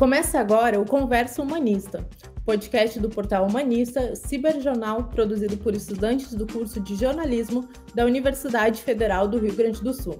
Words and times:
Começa 0.00 0.40
agora 0.40 0.80
o 0.80 0.86
Conversa 0.86 1.42
Humanista, 1.42 2.08
podcast 2.46 2.98
do 2.98 3.10
portal 3.10 3.46
Humanista, 3.46 4.16
ciberjornal 4.16 5.04
produzido 5.04 5.58
por 5.58 5.74
estudantes 5.74 6.32
do 6.32 6.46
curso 6.46 6.80
de 6.80 6.96
jornalismo 6.96 7.68
da 7.94 8.06
Universidade 8.06 8.80
Federal 8.80 9.28
do 9.28 9.38
Rio 9.38 9.54
Grande 9.54 9.82
do 9.82 9.92
Sul. 9.92 10.18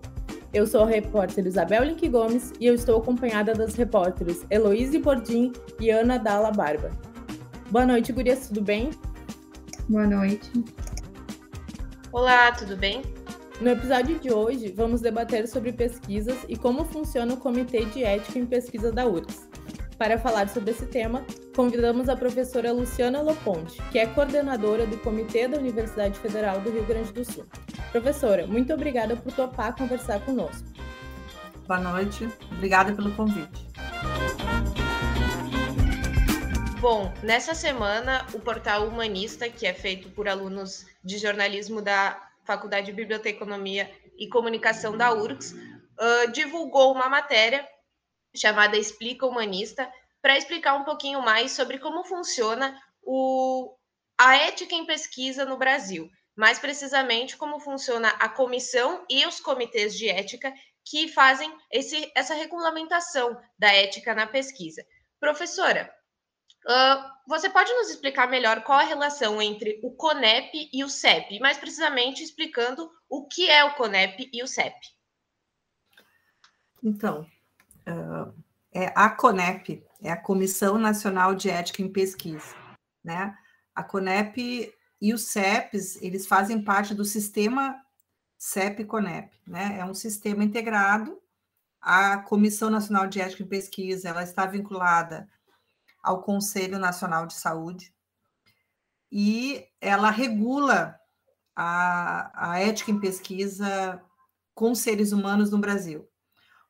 Eu 0.52 0.66
sou 0.66 0.82
a 0.82 0.86
repórter 0.86 1.46
Isabel 1.46 1.84
Link 1.84 2.06
Gomes 2.10 2.52
e 2.60 2.66
eu 2.66 2.74
estou 2.74 2.98
acompanhada 2.98 3.54
das 3.54 3.74
repórteres 3.74 4.44
Heloíse 4.50 4.98
Bordim 4.98 5.50
e 5.80 5.88
Ana 5.88 6.18
Dalla 6.18 6.52
Barba. 6.52 6.90
Boa 7.70 7.86
noite, 7.86 8.12
gurias, 8.12 8.48
tudo 8.48 8.60
bem? 8.60 8.90
Boa 9.88 10.06
noite. 10.06 10.52
Olá, 12.12 12.52
tudo 12.52 12.76
bem? 12.76 13.00
No 13.62 13.70
episódio 13.70 14.18
de 14.18 14.30
hoje, 14.30 14.74
vamos 14.76 15.00
debater 15.00 15.48
sobre 15.48 15.72
pesquisas 15.72 16.36
e 16.50 16.54
como 16.54 16.84
funciona 16.84 17.32
o 17.32 17.38
Comitê 17.38 17.86
de 17.86 18.04
Ética 18.04 18.38
em 18.38 18.44
Pesquisa 18.44 18.92
da 18.92 19.06
URGS. 19.06 19.49
Para 20.00 20.18
falar 20.18 20.48
sobre 20.48 20.70
esse 20.70 20.86
tema, 20.86 21.26
convidamos 21.54 22.08
a 22.08 22.16
professora 22.16 22.72
Luciana 22.72 23.20
Loponte, 23.20 23.82
que 23.92 23.98
é 23.98 24.06
coordenadora 24.06 24.86
do 24.86 24.96
Comitê 24.96 25.46
da 25.46 25.58
Universidade 25.58 26.18
Federal 26.18 26.58
do 26.58 26.70
Rio 26.70 26.86
Grande 26.86 27.12
do 27.12 27.22
Sul. 27.22 27.44
Professora, 27.92 28.46
muito 28.46 28.72
obrigada 28.72 29.14
por 29.14 29.30
topar 29.30 29.76
conversar 29.76 30.24
conosco. 30.24 30.66
Boa 31.66 31.80
noite, 31.80 32.26
obrigada 32.50 32.94
pelo 32.94 33.14
convite. 33.14 33.68
Bom, 36.80 37.12
nessa 37.22 37.52
semana, 37.52 38.26
o 38.32 38.40
portal 38.40 38.88
Humanista, 38.88 39.50
que 39.50 39.66
é 39.66 39.74
feito 39.74 40.08
por 40.08 40.26
alunos 40.26 40.86
de 41.04 41.18
jornalismo 41.18 41.82
da 41.82 42.18
Faculdade 42.46 42.86
de 42.86 42.92
Biblioteconomia 42.94 43.90
e 44.18 44.30
Comunicação 44.30 44.96
da 44.96 45.12
URGS, 45.12 45.52
uh, 45.52 46.32
divulgou 46.32 46.90
uma 46.90 47.10
matéria 47.10 47.68
chamada 48.34 48.76
Explica 48.76 49.26
Humanista, 49.26 49.90
para 50.22 50.36
explicar 50.36 50.74
um 50.74 50.84
pouquinho 50.84 51.22
mais 51.22 51.52
sobre 51.52 51.78
como 51.78 52.04
funciona 52.04 52.80
o, 53.02 53.74
a 54.18 54.36
ética 54.36 54.74
em 54.74 54.86
pesquisa 54.86 55.44
no 55.44 55.56
Brasil. 55.56 56.10
Mais 56.36 56.58
precisamente, 56.58 57.36
como 57.36 57.58
funciona 57.58 58.08
a 58.08 58.28
comissão 58.28 59.04
e 59.08 59.26
os 59.26 59.40
comitês 59.40 59.96
de 59.96 60.08
ética 60.08 60.54
que 60.84 61.08
fazem 61.08 61.52
esse, 61.70 62.10
essa 62.14 62.34
regulamentação 62.34 63.40
da 63.58 63.72
ética 63.72 64.14
na 64.14 64.26
pesquisa. 64.26 64.84
Professora, 65.18 65.92
uh, 66.66 67.10
você 67.26 67.50
pode 67.50 67.72
nos 67.74 67.90
explicar 67.90 68.28
melhor 68.28 68.62
qual 68.62 68.78
a 68.78 68.84
relação 68.84 69.40
entre 69.40 69.80
o 69.82 69.90
CONEP 69.92 70.70
e 70.72 70.82
o 70.82 70.88
CEP, 70.88 71.38
mais 71.40 71.58
precisamente 71.58 72.22
explicando 72.22 72.90
o 73.08 73.26
que 73.26 73.48
é 73.48 73.64
o 73.64 73.74
CONEP 73.74 74.30
e 74.32 74.42
o 74.42 74.46
CEP? 74.46 74.74
Então, 76.82 77.26
uh, 77.88 78.32
é 78.72 78.92
a 78.94 79.10
CONEP, 79.10 79.84
é 80.00 80.10
a 80.10 80.16
Comissão 80.16 80.78
Nacional 80.78 81.34
de 81.34 81.50
Ética 81.50 81.82
em 81.82 81.92
Pesquisa, 81.92 82.54
né? 83.02 83.36
A 83.74 83.82
CONEP 83.82 84.72
e 85.00 85.14
os 85.14 85.24
CEPs, 85.24 86.00
eles 86.02 86.26
fazem 86.26 86.62
parte 86.62 86.94
do 86.94 87.04
sistema 87.04 87.76
CEP-CONEP, 88.38 89.30
né? 89.46 89.78
É 89.78 89.84
um 89.84 89.94
sistema 89.94 90.44
integrado. 90.44 91.20
A 91.80 92.18
Comissão 92.18 92.68
Nacional 92.68 93.06
de 93.06 93.20
Ética 93.20 93.42
em 93.42 93.48
Pesquisa, 93.48 94.08
ela 94.08 94.22
está 94.22 94.46
vinculada 94.46 95.28
ao 96.02 96.22
Conselho 96.22 96.78
Nacional 96.78 97.26
de 97.26 97.34
Saúde 97.34 97.94
e 99.10 99.66
ela 99.80 100.10
regula 100.10 100.98
a, 101.56 102.52
a 102.52 102.60
ética 102.60 102.90
em 102.90 103.00
pesquisa 103.00 104.00
com 104.54 104.74
seres 104.74 105.12
humanos 105.12 105.50
no 105.50 105.58
Brasil. 105.58 106.08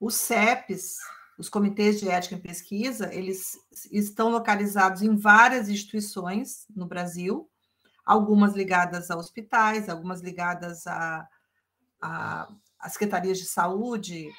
Os 0.01 0.15
CEPs, 0.15 0.97
os 1.37 1.51
comitês 1.51 2.01
de 2.01 2.09
ética 2.09 2.35
em 2.35 2.41
pesquisa, 2.41 3.13
eles 3.15 3.59
estão 3.93 4.31
localizados 4.31 5.03
em 5.03 5.15
várias 5.15 5.69
instituições 5.69 6.67
no 6.75 6.87
Brasil, 6.87 7.51
algumas 8.05 8.55
ligadas 8.55 9.11
a 9.11 9.17
hospitais, 9.17 9.89
algumas 9.89 10.23
ligadas 10.23 10.87
a, 10.87 11.29
a, 12.01 12.49
a 12.79 12.89
secretarias 12.89 13.39
de 13.39 13.45
saúde 13.45 14.31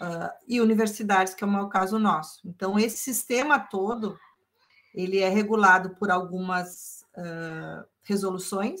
uh, 0.00 0.30
e 0.48 0.60
universidades, 0.60 1.34
que 1.34 1.44
é 1.44 1.46
o 1.46 1.68
caso 1.68 1.98
nosso. 1.98 2.40
Então, 2.46 2.78
esse 2.78 2.96
sistema 2.96 3.58
todo, 3.58 4.18
ele 4.94 5.18
é 5.18 5.28
regulado 5.28 5.90
por 5.96 6.10
algumas 6.10 7.04
uh, 7.16 7.86
resoluções, 8.02 8.80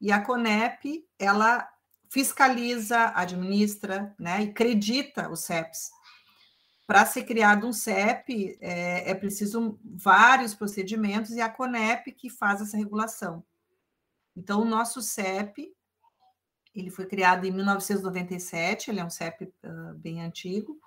e 0.00 0.10
a 0.10 0.22
CONEP, 0.22 1.06
ela 1.18 1.68
fiscaliza, 2.10 3.12
administra 3.14 4.14
né, 4.18 4.44
e 4.44 4.50
acredita 4.50 5.30
os 5.30 5.40
CEPs. 5.40 5.90
Para 6.86 7.06
ser 7.06 7.22
criado 7.22 7.68
um 7.68 7.72
CEP, 7.72 8.58
é, 8.60 9.12
é, 9.12 9.14
preciso 9.14 9.78
vários 9.84 10.54
procedimentos 10.54 11.30
e 11.30 11.40
a 11.40 11.48
CONEP 11.48 12.10
que 12.10 12.28
faz 12.28 12.60
essa 12.60 12.76
regulação. 12.76 13.44
Então, 14.36 14.62
o 14.62 14.64
nosso 14.64 15.00
CEP, 15.00 15.72
ele 16.74 16.90
foi 16.90 17.06
criado 17.06 17.46
em 17.46 17.52
1997, 17.52 18.90
ele 18.90 18.98
é 18.98 19.04
um 19.04 19.10
CEP 19.10 19.44
uh, 19.44 19.94
bem 19.94 20.20
antigo, 20.20 20.80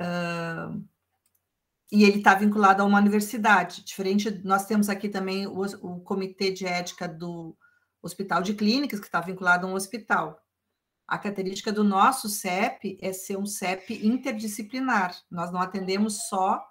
uh, 0.00 0.82
e 1.92 2.04
ele 2.04 2.18
está 2.18 2.34
vinculado 2.34 2.82
a 2.82 2.86
uma 2.86 2.98
universidade. 2.98 3.84
Diferente, 3.84 4.30
nós 4.42 4.64
temos 4.64 4.88
aqui 4.88 5.10
também 5.10 5.46
o, 5.46 5.60
o 5.82 6.00
Comitê 6.00 6.50
de 6.50 6.66
Ética 6.66 7.06
do 7.06 7.54
hospital 8.02 8.42
de 8.42 8.54
clínicas, 8.54 9.00
que 9.00 9.06
está 9.06 9.20
vinculado 9.20 9.66
a 9.66 9.70
um 9.70 9.74
hospital. 9.74 10.40
A 11.06 11.18
característica 11.18 11.72
do 11.72 11.82
nosso 11.82 12.28
CEP 12.28 12.96
é 13.02 13.12
ser 13.12 13.36
um 13.36 13.44
CEP 13.44 14.06
interdisciplinar. 14.06 15.16
Nós 15.30 15.50
não 15.50 15.60
atendemos 15.60 16.28
só 16.28 16.64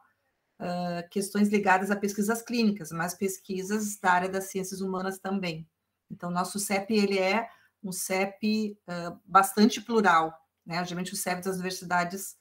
uh, 0.60 1.10
questões 1.10 1.50
ligadas 1.50 1.92
a 1.92 1.96
pesquisas 1.96 2.42
clínicas, 2.42 2.92
mas 2.92 3.14
pesquisas 3.14 3.98
da 4.00 4.12
área 4.12 4.30
das 4.30 4.46
ciências 4.46 4.80
humanas 4.80 5.20
também. 5.20 5.68
Então, 6.10 6.32
nosso 6.32 6.58
CEP 6.58 6.94
ele 6.94 7.20
é 7.20 7.50
um 7.84 7.92
CEP 7.92 8.78
uh, 8.88 9.20
bastante 9.26 9.82
plural. 9.82 10.34
Né? 10.66 10.84
Geralmente, 10.86 11.14
os 11.14 11.20
CEPs 11.20 11.46
das 11.46 11.56
universidades 11.56 12.38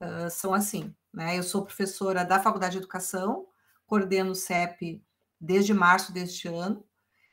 uh, 0.00 0.30
são 0.30 0.54
assim. 0.54 0.94
Né? 1.12 1.38
Eu 1.38 1.42
sou 1.42 1.64
professora 1.64 2.24
da 2.24 2.40
Faculdade 2.40 2.72
de 2.72 2.78
Educação, 2.78 3.46
coordeno 3.84 4.30
o 4.30 4.36
CEP 4.36 5.04
desde 5.40 5.74
março 5.74 6.12
deste 6.12 6.46
ano, 6.46 6.84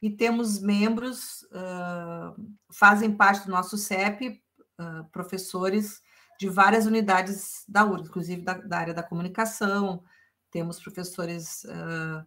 e 0.01 0.09
temos 0.09 0.59
membros, 0.59 1.43
uh, 1.51 2.33
fazem 2.71 3.11
parte 3.11 3.45
do 3.45 3.51
nosso 3.51 3.77
CEP, 3.77 4.41
uh, 4.79 5.03
professores 5.11 6.01
de 6.39 6.47
várias 6.47 6.85
unidades 6.85 7.65
da 7.67 7.85
URGS, 7.85 8.07
inclusive 8.07 8.41
da, 8.41 8.53
da 8.53 8.77
área 8.77 8.93
da 8.93 9.03
comunicação, 9.03 10.03
temos 10.49 10.79
professores 10.79 11.63
uh, 11.65 12.25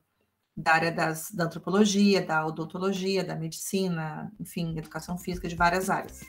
da 0.55 0.72
área 0.72 0.93
das, 0.93 1.31
da 1.31 1.44
antropologia, 1.44 2.25
da 2.25 2.47
odontologia, 2.47 3.25
da 3.25 3.34
medicina, 3.34 4.31
enfim, 4.38 4.77
educação 4.77 5.16
física, 5.16 5.49
de 5.49 5.56
várias 5.56 5.88
áreas. 5.88 6.21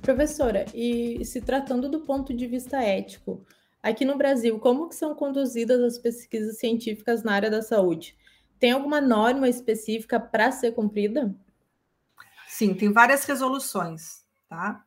Professora, 0.00 0.64
e 0.72 1.22
se 1.24 1.40
tratando 1.40 1.90
do 1.90 2.00
ponto 2.00 2.34
de 2.34 2.46
vista 2.46 2.82
ético, 2.82 3.44
aqui 3.82 4.04
no 4.04 4.16
Brasil, 4.16 4.58
como 4.58 4.88
que 4.88 4.94
são 4.94 5.14
conduzidas 5.14 5.80
as 5.80 5.98
pesquisas 5.98 6.58
científicas 6.58 7.22
na 7.22 7.32
área 7.32 7.50
da 7.50 7.60
saúde? 7.60 8.16
Tem 8.58 8.72
alguma 8.72 9.00
norma 9.00 9.48
específica 9.48 10.18
para 10.18 10.50
ser 10.50 10.72
cumprida? 10.72 11.34
Sim, 12.48 12.74
tem 12.74 12.92
várias 12.92 13.24
resoluções, 13.24 14.24
tá? 14.48 14.84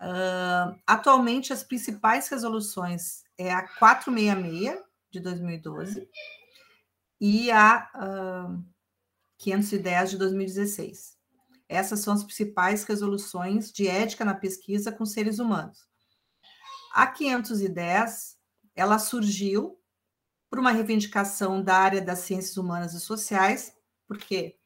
Uh, 0.00 0.78
atualmente, 0.86 1.52
as 1.52 1.64
principais 1.64 2.28
resoluções 2.28 3.24
é 3.36 3.52
a 3.52 3.66
466 3.66 4.80
de 5.10 5.20
2012 5.20 6.08
e 7.20 7.50
a 7.50 7.90
uh, 7.94 8.64
510 9.38 10.10
de 10.10 10.18
2016. 10.18 11.18
Essas 11.68 12.00
são 12.00 12.14
as 12.14 12.22
principais 12.22 12.84
resoluções 12.84 13.72
de 13.72 13.88
ética 13.88 14.24
na 14.24 14.34
pesquisa 14.34 14.92
com 14.92 15.04
seres 15.04 15.38
humanos. 15.38 15.86
A 16.94 17.06
510, 17.06 18.38
ela 18.74 18.98
surgiu 18.98 19.78
por 20.48 20.58
uma 20.58 20.72
reivindicação 20.72 21.62
da 21.62 21.76
área 21.76 22.00
das 22.00 22.20
ciências 22.20 22.56
humanas 22.56 22.94
e 22.94 23.00
sociais, 23.00 23.74
porque 24.06 24.56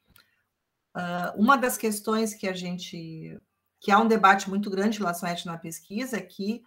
uh, 0.95 1.39
uma 1.41 1.57
das 1.57 1.77
questões 1.77 2.33
que 2.33 2.47
a 2.47 2.53
gente 2.53 3.39
que 3.79 3.91
há 3.91 3.99
um 3.99 4.07
debate 4.07 4.49
muito 4.49 4.69
grande 4.69 4.95
em 4.95 4.99
relação 5.01 5.27
à 5.27 5.33
ética 5.33 5.51
na 5.51 5.57
pesquisa 5.57 6.15
é 6.15 6.21
que 6.21 6.63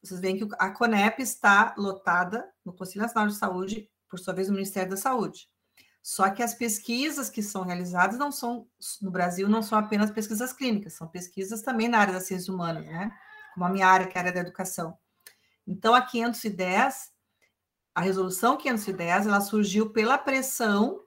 vocês 0.00 0.20
veem 0.20 0.38
que 0.38 0.54
a 0.56 0.70
CONEP 0.70 1.20
está 1.20 1.74
lotada 1.76 2.48
no 2.64 2.72
Conselho 2.72 3.02
Nacional 3.02 3.28
de 3.28 3.34
Saúde, 3.34 3.90
por 4.08 4.20
sua 4.20 4.32
vez, 4.32 4.48
no 4.48 4.54
Ministério 4.54 4.90
da 4.90 4.96
Saúde. 4.96 5.48
Só 6.00 6.30
que 6.30 6.40
as 6.40 6.54
pesquisas 6.54 7.28
que 7.28 7.42
são 7.42 7.64
realizadas 7.64 8.16
não 8.16 8.30
são 8.30 8.68
no 9.02 9.10
Brasil 9.10 9.48
não 9.48 9.62
são 9.62 9.76
apenas 9.76 10.12
pesquisas 10.12 10.52
clínicas, 10.52 10.94
são 10.94 11.08
pesquisas 11.08 11.60
também 11.60 11.88
na 11.88 11.98
área 11.98 12.14
das 12.14 12.22
ciências 12.22 12.48
humanas, 12.48 12.86
né? 12.86 13.12
Como 13.52 13.66
a 13.66 13.68
minha 13.68 13.88
área, 13.88 14.06
que 14.06 14.16
é 14.16 14.20
a 14.20 14.22
área 14.22 14.32
da 14.32 14.40
educação. 14.40 14.96
Então, 15.66 15.94
a 15.94 16.00
510 16.00 17.10
a 17.98 18.00
resolução 18.00 18.56
510 18.56 19.26
ela 19.26 19.40
surgiu 19.40 19.90
pela 19.90 20.16
pressão 20.16 21.02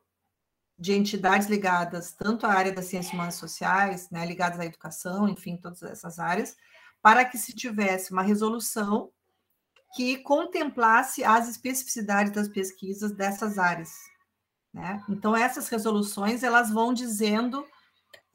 de 0.77 0.91
entidades 0.91 1.47
ligadas 1.47 2.11
tanto 2.11 2.45
à 2.45 2.51
área 2.51 2.73
das 2.73 2.83
ciências 2.83 3.13
humanas 3.13 3.35
sociais, 3.35 4.09
né, 4.09 4.25
ligadas 4.25 4.59
à 4.59 4.65
educação, 4.65 5.29
enfim, 5.29 5.55
todas 5.55 5.81
essas 5.83 6.19
áreas, 6.19 6.53
para 7.01 7.23
que 7.23 7.37
se 7.37 7.55
tivesse 7.55 8.11
uma 8.11 8.21
resolução 8.21 9.09
que 9.95 10.17
contemplasse 10.17 11.23
as 11.23 11.47
especificidades 11.47 12.33
das 12.33 12.49
pesquisas 12.49 13.13
dessas 13.13 13.57
áreas. 13.57 13.93
Né? 14.73 15.01
Então, 15.07 15.33
essas 15.33 15.69
resoluções 15.69 16.43
elas 16.43 16.69
vão 16.69 16.93
dizendo, 16.93 17.61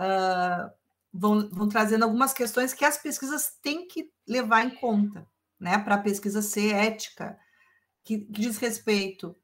uh, 0.01 0.71
vão, 1.13 1.47
vão 1.51 1.69
trazendo 1.69 2.05
algumas 2.05 2.33
questões 2.33 2.73
que 2.73 2.87
as 2.87 2.97
pesquisas 2.97 3.59
têm 3.61 3.87
que 3.87 4.11
levar 4.27 4.65
em 4.65 4.71
conta, 4.71 5.27
né? 5.61 5.77
para 5.77 5.97
a 5.97 6.03
pesquisa 6.03 6.41
ser 6.41 6.75
ética, 6.75 7.39
que, 8.07 8.21
que 8.21 8.41
diz 8.41 8.57
respeito 8.57 9.37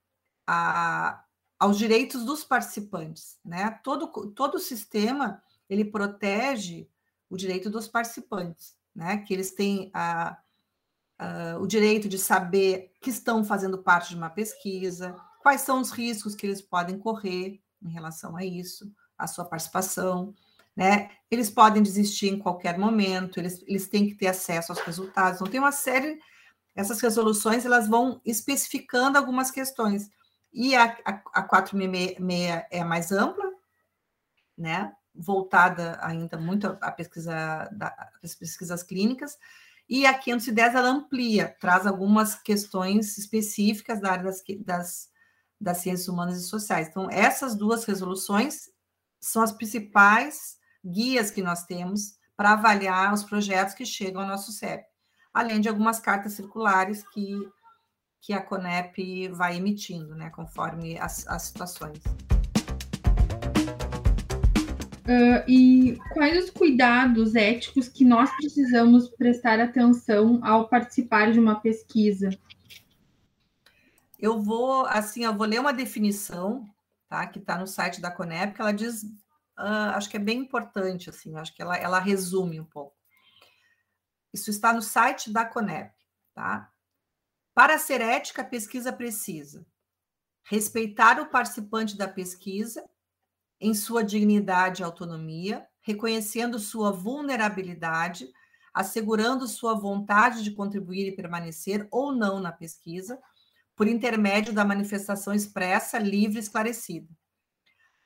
a, 0.46 1.24
aos 1.58 1.76
direitos 1.76 2.24
dos 2.24 2.44
participantes. 2.44 3.38
Né? 3.44 3.70
Todo, 3.82 4.06
todo 4.30 4.54
o 4.54 4.60
sistema 4.60 5.42
ele 5.68 5.84
protege 5.84 6.88
o 7.28 7.36
direito 7.36 7.68
dos 7.68 7.88
participantes, 7.88 8.76
né? 8.94 9.18
que 9.18 9.34
eles 9.34 9.50
têm 9.50 9.90
a, 9.92 10.38
a, 11.18 11.58
o 11.60 11.66
direito 11.66 12.08
de 12.08 12.18
saber 12.18 12.92
que 13.00 13.10
estão 13.10 13.44
fazendo 13.44 13.82
parte 13.82 14.10
de 14.10 14.16
uma 14.16 14.30
pesquisa, 14.30 15.16
quais 15.40 15.62
são 15.62 15.80
os 15.80 15.90
riscos 15.90 16.36
que 16.36 16.46
eles 16.46 16.62
podem 16.62 16.98
correr 16.98 17.60
em 17.82 17.90
relação 17.90 18.36
a 18.36 18.44
isso, 18.44 18.90
a 19.18 19.26
sua 19.26 19.44
participação, 19.44 20.32
né? 20.74 21.10
Eles 21.30 21.50
podem 21.50 21.82
desistir 21.82 22.28
em 22.28 22.38
qualquer 22.38 22.78
momento, 22.78 23.38
eles, 23.38 23.62
eles 23.66 23.88
têm 23.88 24.06
que 24.08 24.14
ter 24.14 24.28
acesso 24.28 24.72
aos 24.72 24.80
resultados. 24.80 25.40
Então, 25.40 25.50
tem 25.50 25.60
uma 25.60 25.72
série, 25.72 26.18
essas 26.74 27.00
resoluções, 27.00 27.64
elas 27.66 27.88
vão 27.88 28.20
especificando 28.24 29.18
algumas 29.18 29.50
questões. 29.50 30.10
E 30.52 30.74
a, 30.74 30.96
a, 31.04 31.22
a 31.34 31.42
466 31.42 32.66
é 32.70 32.84
mais 32.84 33.12
ampla, 33.12 33.44
né? 34.56 34.92
Voltada 35.14 35.98
ainda 36.02 36.38
muito 36.38 36.66
à 36.80 36.90
pesquisa, 36.90 37.70
às 38.22 38.34
pesquisas 38.34 38.82
clínicas, 38.82 39.38
e 39.88 40.06
a 40.06 40.14
510 40.14 40.74
ela 40.74 40.88
amplia, 40.88 41.54
traz 41.60 41.86
algumas 41.86 42.34
questões 42.34 43.18
específicas 43.18 44.00
da 44.00 44.12
área 44.12 44.24
das, 44.24 44.42
das 44.64 45.12
das 45.62 45.78
ciências 45.78 46.08
humanas 46.08 46.38
e 46.38 46.48
sociais. 46.48 46.88
Então, 46.88 47.08
essas 47.08 47.54
duas 47.54 47.84
resoluções 47.84 48.68
são 49.20 49.42
as 49.42 49.52
principais 49.52 50.58
guias 50.84 51.30
que 51.30 51.40
nós 51.40 51.64
temos 51.64 52.18
para 52.36 52.52
avaliar 52.52 53.14
os 53.14 53.22
projetos 53.22 53.72
que 53.72 53.86
chegam 53.86 54.22
ao 54.22 54.26
nosso 54.26 54.50
CEP, 54.50 54.84
além 55.32 55.60
de 55.60 55.68
algumas 55.68 55.98
cartas 55.98 56.34
circulares 56.34 57.04
que, 57.08 57.36
que 58.20 58.32
a 58.32 58.42
CONEP 58.42 59.28
vai 59.28 59.56
emitindo, 59.56 60.14
né, 60.14 60.30
conforme 60.30 60.98
as, 60.98 61.26
as 61.26 61.42
situações. 61.42 61.98
Uh, 65.02 65.42
e 65.48 65.98
quais 66.12 66.44
os 66.44 66.50
cuidados 66.50 67.34
éticos 67.34 67.88
que 67.88 68.04
nós 68.04 68.30
precisamos 68.36 69.08
prestar 69.08 69.58
atenção 69.58 70.38
ao 70.44 70.68
participar 70.68 71.32
de 71.32 71.40
uma 71.40 71.60
pesquisa? 71.60 72.30
Eu 74.18 74.40
vou, 74.40 74.86
assim, 74.86 75.24
eu 75.24 75.36
vou 75.36 75.46
ler 75.46 75.60
uma 75.60 75.72
definição, 75.72 76.64
tá? 77.08 77.26
Que 77.26 77.40
está 77.40 77.58
no 77.58 77.66
site 77.66 78.00
da 78.00 78.12
Conep, 78.12 78.54
que 78.54 78.60
ela 78.60 78.72
diz, 78.72 79.02
uh, 79.02 79.90
acho 79.96 80.08
que 80.08 80.16
é 80.16 80.20
bem 80.20 80.38
importante, 80.38 81.10
assim, 81.10 81.34
acho 81.36 81.52
que 81.52 81.60
ela, 81.60 81.76
ela 81.76 81.98
resume 81.98 82.60
um 82.60 82.64
pouco. 82.64 83.01
Isso 84.32 84.50
está 84.50 84.72
no 84.72 84.82
site 84.82 85.30
da 85.30 85.44
Conep, 85.44 85.92
tá? 86.34 86.72
Para 87.54 87.78
ser 87.78 88.00
ética, 88.00 88.42
a 88.42 88.46
pesquisa 88.46 88.92
precisa 88.92 89.66
respeitar 90.44 91.20
o 91.20 91.26
participante 91.26 91.96
da 91.96 92.08
pesquisa 92.08 92.84
em 93.60 93.74
sua 93.74 94.02
dignidade 94.02 94.82
e 94.82 94.84
autonomia, 94.84 95.66
reconhecendo 95.80 96.58
sua 96.58 96.90
vulnerabilidade, 96.90 98.28
assegurando 98.74 99.46
sua 99.46 99.74
vontade 99.74 100.42
de 100.42 100.50
contribuir 100.50 101.06
e 101.08 101.16
permanecer 101.16 101.86
ou 101.90 102.12
não 102.12 102.40
na 102.40 102.50
pesquisa, 102.50 103.20
por 103.76 103.86
intermédio 103.86 104.52
da 104.52 104.64
manifestação 104.64 105.32
expressa, 105.32 105.98
livre 105.98 106.38
e 106.38 106.40
esclarecida. 106.40 107.08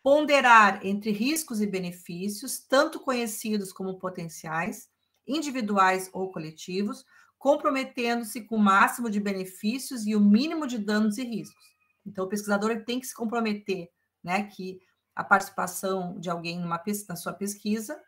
Ponderar 0.03 0.85
entre 0.87 1.11
riscos 1.11 1.61
e 1.61 1.67
benefícios, 1.67 2.59
tanto 2.59 3.01
conhecidos 3.01 3.73
como 3.73 3.99
potenciais, 3.99 4.89
individuais 5.27 6.09
ou 6.13 6.31
coletivos, 6.31 7.05
comprometendo-se 7.39 8.43
com 8.43 8.57
o 8.57 8.63
máximo 8.63 9.11
de 9.11 9.21
benefícios 9.21 10.07
e 10.07 10.15
o 10.15 10.21
mínimo 10.21 10.67
de 10.67 10.79
danos 10.79 11.19
e 11.19 11.25
riscos. 11.25 11.65
Então, 12.05 12.25
o 12.25 12.29
pesquisador 12.29 12.85
tem 12.85 13.01
que 13.01 13.07
se 13.07 13.15
comprometer, 13.15 13.89
né, 14.23 14.45
que 14.45 14.81
a 15.15 15.25
participação 15.25 16.19
de 16.19 16.31
alguém 16.31 16.59
numa, 16.59 16.83
na 17.09 17.17
sua 17.17 17.33
pesquisa 17.33 18.01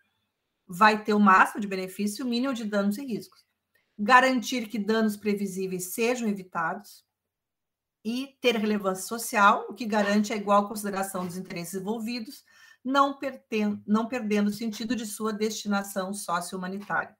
vai 0.67 1.03
ter 1.03 1.15
o 1.15 1.20
máximo 1.20 1.61
de 1.61 1.67
benefício 1.67 2.23
e 2.23 2.26
o 2.26 2.29
mínimo 2.29 2.53
de 2.53 2.65
danos 2.65 2.99
e 2.99 3.05
riscos. 3.05 3.44
Garantir 3.99 4.69
que 4.69 4.79
danos 4.79 5.17
previsíveis 5.17 5.93
sejam 5.94 6.29
evitados, 6.29 7.09
e 8.05 8.37
ter 8.41 8.56
relevância 8.56 9.05
social, 9.05 9.67
o 9.69 9.75
que 9.75 9.85
garante 9.85 10.32
a 10.32 10.37
igual 10.37 10.69
consideração 10.69 11.26
dos 11.26 11.37
interesses 11.37 11.75
envolvidos, 11.75 12.44
não, 12.88 13.19
perten 13.19 13.82
não 13.87 14.08
perdendo 14.08 14.49
o 14.49 14.52
sentido 14.52 14.96
de 14.96 15.05
sua 15.05 15.31
destinação 15.31 16.14
socio-humanitária. 16.14 17.14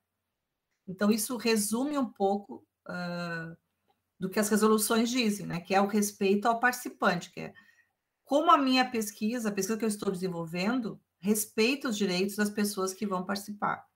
Então, 0.87 1.11
isso 1.11 1.37
resume 1.37 1.95
um 1.95 2.11
pouco 2.11 2.65
uh, 2.87 3.55
do 4.19 4.27
que 4.29 4.39
as 4.39 4.49
resoluções 4.49 5.11
dizem, 5.11 5.45
né? 5.45 5.59
que 5.59 5.75
é 5.75 5.79
o 5.79 5.85
respeito 5.85 6.47
ao 6.47 6.59
participante, 6.59 7.31
que 7.31 7.41
é 7.41 7.53
como 8.25 8.51
a 8.51 8.57
minha 8.57 8.89
pesquisa, 8.89 9.49
a 9.49 9.51
pesquisa 9.51 9.77
que 9.77 9.85
eu 9.85 9.89
estou 9.89 10.11
desenvolvendo, 10.11 10.99
respeita 11.19 11.87
os 11.87 11.97
direitos 11.97 12.35
das 12.35 12.49
pessoas 12.49 12.93
que 12.93 13.05
vão 13.05 13.23
participar. 13.23 13.87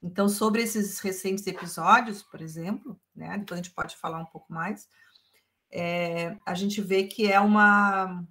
Então, 0.00 0.28
sobre 0.28 0.62
esses 0.62 1.00
recentes 1.00 1.46
episódios, 1.46 2.22
por 2.22 2.40
exemplo, 2.40 3.00
né, 3.14 3.36
depois 3.38 3.60
a 3.60 3.62
gente 3.62 3.74
pode 3.74 3.96
falar 3.96 4.18
um 4.18 4.26
pouco 4.26 4.52
mais, 4.52 4.88
é, 5.70 6.36
a 6.46 6.54
gente 6.54 6.80
vê 6.80 7.04
que 7.04 7.30
é 7.30 7.38
uma. 7.38 8.24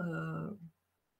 Uh, 0.00 0.71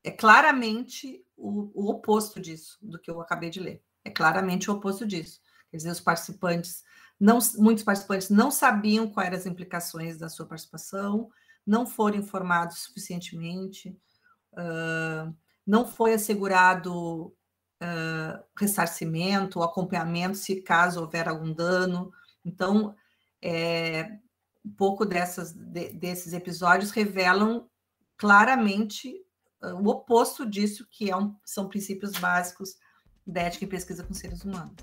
é 0.05 0.11
claramente 0.11 1.25
o, 1.37 1.71
o, 1.75 1.91
oposto 1.91 2.41
disso, 2.41 2.79
do 2.83 2.99
que 2.99 3.11
eu 3.11 3.21
acabei 3.21 3.51
de 3.51 3.61
ler. 3.61 3.83
É 4.05 4.11
claramente 4.11 4.71
o 4.71 4.75
oposto 4.75 5.07
disso. 5.07 5.41
Quer 5.71 5.77
dizer, 5.77 5.91
os 5.91 6.01
participantes, 6.01 6.83
não, 7.19 7.39
muitos 7.59 7.85
participantes 7.85 8.29
não 8.29 8.51
sabiam 8.51 9.09
quais 9.09 9.29
eram 9.29 9.39
as 9.39 9.47
implicações 9.47 10.19
da 10.19 10.29
sua 10.29 10.47
participação, 10.47 11.31
não 11.67 11.87
foram 11.87 12.17
informados 12.17 12.79
suficientemente, 12.81 13.97
uh, 14.55 15.35
não 15.67 15.87
foi 15.87 16.15
assegurado 16.15 17.27
uh, 17.83 18.45
ressarcimento, 18.59 19.63
acompanhamento, 19.63 20.37
se 20.37 20.61
caso 20.63 21.01
houver 21.01 21.29
algum 21.29 21.53
dano. 21.53 22.13
Então, 22.45 22.95
é, 23.41 24.19
um 24.65 24.73
pouco 24.73 25.05
dessas, 25.05 25.53
de, 25.53 25.93
desses 25.93 26.33
episódios 26.33 26.91
revelam 26.91 27.69
claramente 28.17 29.15
o 29.63 29.89
oposto 29.89 30.45
disso, 30.45 30.87
que 30.91 31.11
é 31.11 31.17
um, 31.17 31.35
são 31.45 31.69
princípios 31.69 32.13
básicos 32.13 32.77
da 33.27 33.43
ética 33.43 33.65
e 33.65 33.69
pesquisa 33.69 34.03
com 34.03 34.13
seres 34.13 34.43
humanos. 34.45 34.75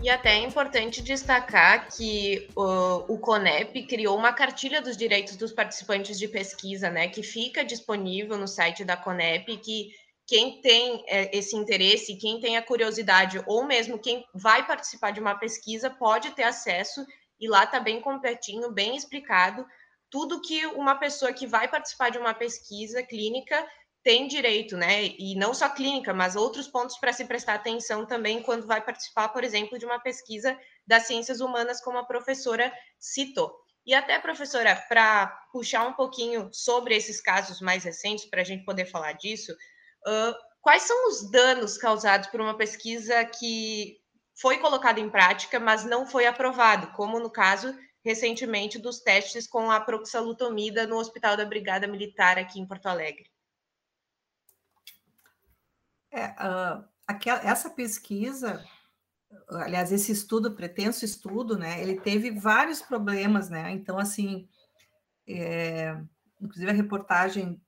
E 0.00 0.08
até 0.08 0.36
é 0.36 0.38
importante 0.38 1.02
destacar 1.02 1.88
que 1.88 2.48
uh, 2.56 3.12
o 3.12 3.18
CONEP 3.18 3.82
criou 3.86 4.16
uma 4.16 4.32
cartilha 4.32 4.80
dos 4.80 4.96
direitos 4.96 5.36
dos 5.36 5.52
participantes 5.52 6.18
de 6.18 6.28
pesquisa, 6.28 6.88
né, 6.88 7.08
que 7.08 7.22
fica 7.22 7.64
disponível 7.64 8.38
no 8.38 8.46
site 8.46 8.84
da 8.84 8.96
CONEP, 8.96 9.56
que 9.58 9.90
quem 10.24 10.60
tem 10.60 11.04
é, 11.08 11.36
esse 11.36 11.56
interesse, 11.56 12.16
quem 12.16 12.38
tem 12.38 12.56
a 12.56 12.62
curiosidade, 12.62 13.42
ou 13.46 13.66
mesmo 13.66 13.98
quem 13.98 14.24
vai 14.32 14.66
participar 14.66 15.10
de 15.10 15.20
uma 15.20 15.34
pesquisa, 15.34 15.90
pode 15.90 16.30
ter 16.30 16.44
acesso, 16.44 17.04
e 17.40 17.48
lá 17.48 17.64
está 17.64 17.80
bem 17.80 18.00
completinho, 18.00 18.70
bem 18.70 18.94
explicado, 18.94 19.66
tudo 20.10 20.40
que 20.40 20.66
uma 20.66 20.96
pessoa 20.96 21.32
que 21.32 21.46
vai 21.46 21.68
participar 21.68 22.10
de 22.10 22.18
uma 22.18 22.34
pesquisa 22.34 23.02
clínica 23.02 23.66
tem 24.02 24.26
direito, 24.26 24.76
né? 24.76 25.04
E 25.18 25.34
não 25.36 25.52
só 25.52 25.68
clínica, 25.68 26.14
mas 26.14 26.36
outros 26.36 26.68
pontos 26.68 26.96
para 26.98 27.12
se 27.12 27.24
prestar 27.24 27.54
atenção 27.54 28.06
também 28.06 28.42
quando 28.42 28.66
vai 28.66 28.80
participar, 28.80 29.28
por 29.28 29.44
exemplo, 29.44 29.78
de 29.78 29.84
uma 29.84 29.98
pesquisa 30.00 30.58
das 30.86 31.04
ciências 31.06 31.40
humanas, 31.40 31.80
como 31.80 31.98
a 31.98 32.04
professora 32.04 32.72
citou. 32.98 33.54
E 33.84 33.94
até, 33.94 34.18
professora, 34.18 34.76
para 34.88 35.26
puxar 35.52 35.86
um 35.86 35.92
pouquinho 35.92 36.48
sobre 36.52 36.94
esses 36.94 37.20
casos 37.20 37.60
mais 37.60 37.84
recentes, 37.84 38.26
para 38.26 38.42
a 38.42 38.44
gente 38.44 38.64
poder 38.64 38.86
falar 38.86 39.12
disso, 39.12 39.54
Uh, 40.06 40.34
quais 40.60 40.82
são 40.82 41.08
os 41.08 41.30
danos 41.30 41.76
causados 41.76 42.28
por 42.28 42.40
uma 42.40 42.56
pesquisa 42.56 43.24
que 43.24 43.96
foi 44.40 44.58
colocada 44.58 45.00
em 45.00 45.10
prática, 45.10 45.58
mas 45.58 45.84
não 45.84 46.06
foi 46.06 46.26
aprovado, 46.26 46.92
como 46.92 47.18
no 47.18 47.30
caso 47.30 47.74
recentemente 48.08 48.78
dos 48.78 49.00
testes 49.00 49.46
com 49.46 49.70
a 49.70 49.78
proxalutamida 49.78 50.86
no 50.86 50.96
Hospital 50.96 51.36
da 51.36 51.44
Brigada 51.44 51.86
Militar 51.86 52.38
aqui 52.38 52.58
em 52.58 52.66
Porto 52.66 52.86
Alegre? 52.86 53.30
É, 56.10 56.28
uh, 56.28 56.88
aquela, 57.06 57.46
essa 57.46 57.68
pesquisa, 57.68 58.64
aliás, 59.50 59.92
esse 59.92 60.10
estudo, 60.10 60.54
pretenso 60.54 61.04
estudo, 61.04 61.58
né, 61.58 61.82
ele 61.82 62.00
teve 62.00 62.30
vários 62.30 62.80
problemas, 62.80 63.50
né? 63.50 63.70
Então, 63.72 63.98
assim, 63.98 64.48
é, 65.28 65.94
inclusive 66.40 66.70
a 66.70 66.74
reportagem 66.74 67.60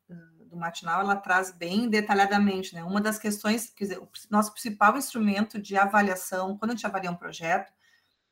do 0.47 0.56
matinal, 0.56 1.02
ela 1.02 1.16
traz 1.16 1.52
bem 1.52 1.87
detalhadamente, 1.87 2.75
né? 2.75 2.82
Uma 2.82 3.02
das 3.02 3.18
questões, 3.18 3.68
quer 3.68 3.85
dizer, 3.85 3.99
o 3.99 4.09
nosso 4.30 4.52
principal 4.52 4.97
instrumento 4.97 5.61
de 5.61 5.76
avaliação, 5.76 6.56
quando 6.56 6.70
a 6.70 6.75
gente 6.75 6.87
avalia 6.87 7.11
um 7.11 7.16
projeto, 7.16 7.70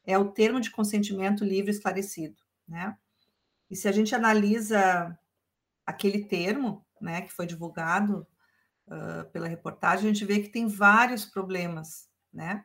é 0.09 0.17
o 0.17 0.33
termo 0.33 0.59
de 0.59 0.71
consentimento 0.71 1.45
livre 1.45 1.71
esclarecido, 1.71 2.43
né? 2.67 2.97
E 3.71 3.77
se 3.77 3.87
a 3.87 3.93
gente 3.93 4.15
analisa 4.15 5.17
aquele 5.85 6.25
termo, 6.25 6.83
né, 6.99 7.21
que 7.21 7.31
foi 7.31 7.47
divulgado 7.47 8.27
uh, 8.87 9.31
pela 9.31 9.47
reportagem, 9.47 10.09
a 10.09 10.13
gente 10.15 10.25
vê 10.25 10.41
que 10.41 10.49
tem 10.49 10.67
vários 10.67 11.27
problemas, 11.27 12.09
né? 12.33 12.65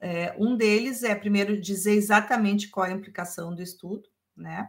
É, 0.00 0.34
um 0.38 0.56
deles 0.56 1.04
é, 1.04 1.14
primeiro, 1.14 1.60
dizer 1.60 1.92
exatamente 1.92 2.68
qual 2.68 2.84
é 2.84 2.90
a 2.90 2.96
implicação 2.96 3.54
do 3.54 3.62
estudo, 3.62 4.08
né? 4.36 4.68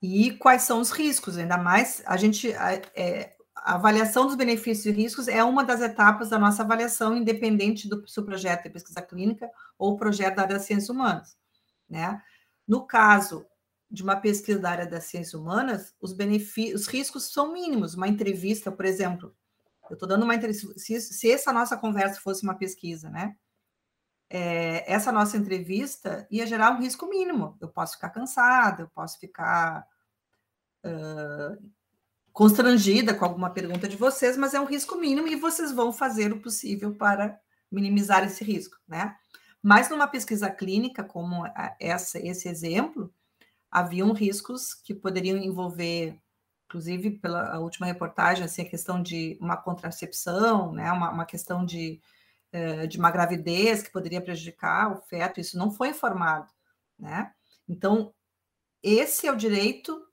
E 0.00 0.32
quais 0.38 0.62
são 0.62 0.80
os 0.80 0.90
riscos, 0.90 1.36
ainda 1.36 1.58
mais 1.58 2.02
a 2.06 2.16
gente. 2.16 2.50
É, 2.50 3.36
a 3.64 3.74
avaliação 3.74 4.26
dos 4.26 4.34
benefícios 4.34 4.86
e 4.86 4.90
riscos 4.90 5.28
é 5.28 5.42
uma 5.42 5.64
das 5.64 5.80
etapas 5.80 6.28
da 6.28 6.38
nossa 6.38 6.62
avaliação, 6.62 7.16
independente 7.16 7.88
do 7.88 8.06
se 8.08 8.18
o 8.20 8.24
projeto 8.24 8.66
é 8.66 8.70
pesquisa 8.70 9.02
clínica 9.02 9.50
ou 9.78 9.96
projeto 9.96 10.36
da 10.36 10.42
área 10.42 10.54
das 10.56 10.64
ciências 10.64 10.88
humanas. 10.88 11.36
Né? 11.88 12.22
No 12.66 12.86
caso 12.86 13.46
de 13.90 14.02
uma 14.02 14.16
pesquisa 14.16 14.58
da 14.58 14.70
área 14.70 14.86
das 14.86 15.04
ciências 15.04 15.34
humanas, 15.34 15.94
os 16.00 16.12
benefícios, 16.12 16.82
os 16.82 16.86
riscos 16.86 17.32
são 17.32 17.52
mínimos. 17.52 17.94
Uma 17.94 18.08
entrevista, 18.08 18.70
por 18.70 18.84
exemplo, 18.84 19.34
eu 19.88 19.94
estou 19.94 20.08
dando 20.08 20.24
uma 20.24 20.34
entrevista. 20.34 20.78
Se, 20.78 21.00
se, 21.00 21.30
essa 21.30 21.52
nossa 21.52 21.76
conversa 21.76 22.20
fosse 22.20 22.42
uma 22.42 22.54
pesquisa, 22.54 23.08
né? 23.08 23.34
É, 24.30 24.92
essa 24.92 25.10
nossa 25.10 25.38
entrevista 25.38 26.26
ia 26.30 26.46
gerar 26.46 26.72
um 26.72 26.80
risco 26.80 27.06
mínimo. 27.08 27.56
Eu 27.60 27.68
posso 27.68 27.94
ficar 27.94 28.10
cansada, 28.10 28.82
eu 28.82 28.88
posso 28.88 29.18
ficar 29.18 29.86
uh, 30.84 31.70
constrangida 32.38 33.12
com 33.12 33.24
alguma 33.24 33.50
pergunta 33.50 33.88
de 33.88 33.96
vocês, 33.96 34.36
mas 34.36 34.54
é 34.54 34.60
um 34.60 34.64
risco 34.64 34.94
mínimo 34.94 35.26
e 35.26 35.34
vocês 35.34 35.72
vão 35.72 35.92
fazer 35.92 36.32
o 36.32 36.38
possível 36.38 36.94
para 36.94 37.36
minimizar 37.68 38.22
esse 38.22 38.44
risco, 38.44 38.76
né? 38.86 39.16
Mas 39.60 39.90
numa 39.90 40.06
pesquisa 40.06 40.48
clínica 40.48 41.02
como 41.02 41.42
essa, 41.80 42.16
esse 42.24 42.48
exemplo, 42.48 43.12
haviam 43.68 44.12
riscos 44.12 44.72
que 44.72 44.94
poderiam 44.94 45.36
envolver, 45.36 46.16
inclusive 46.66 47.10
pela 47.18 47.58
última 47.58 47.88
reportagem, 47.88 48.44
assim, 48.44 48.62
a 48.62 48.70
questão 48.70 49.02
de 49.02 49.36
uma 49.40 49.56
contracepção, 49.56 50.72
né, 50.72 50.92
uma, 50.92 51.10
uma 51.10 51.24
questão 51.24 51.66
de, 51.66 52.00
eh, 52.52 52.86
de 52.86 53.00
uma 53.00 53.10
gravidez 53.10 53.82
que 53.82 53.90
poderia 53.90 54.20
prejudicar 54.20 54.92
o 54.92 55.02
feto, 55.02 55.40
isso 55.40 55.58
não 55.58 55.72
foi 55.72 55.88
informado, 55.88 56.48
né? 56.96 57.32
Então, 57.68 58.14
esse 58.80 59.26
é 59.26 59.32
o 59.32 59.36
direito 59.36 60.07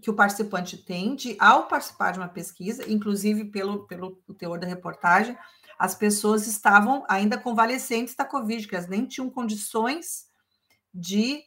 que 0.00 0.10
o 0.10 0.14
participante 0.14 0.76
tem 0.76 1.14
de, 1.14 1.36
ao 1.38 1.66
participar 1.66 2.12
de 2.12 2.18
uma 2.18 2.28
pesquisa, 2.28 2.90
inclusive 2.90 3.46
pelo, 3.46 3.86
pelo 3.86 4.16
teor 4.38 4.58
da 4.58 4.66
reportagem, 4.66 5.36
as 5.78 5.94
pessoas 5.94 6.46
estavam 6.46 7.04
ainda 7.08 7.38
convalescentes 7.38 8.14
da 8.14 8.24
Covid, 8.24 8.68
que 8.68 8.74
elas 8.74 8.88
nem 8.88 9.06
tinham 9.06 9.30
condições 9.30 10.26
de 10.92 11.42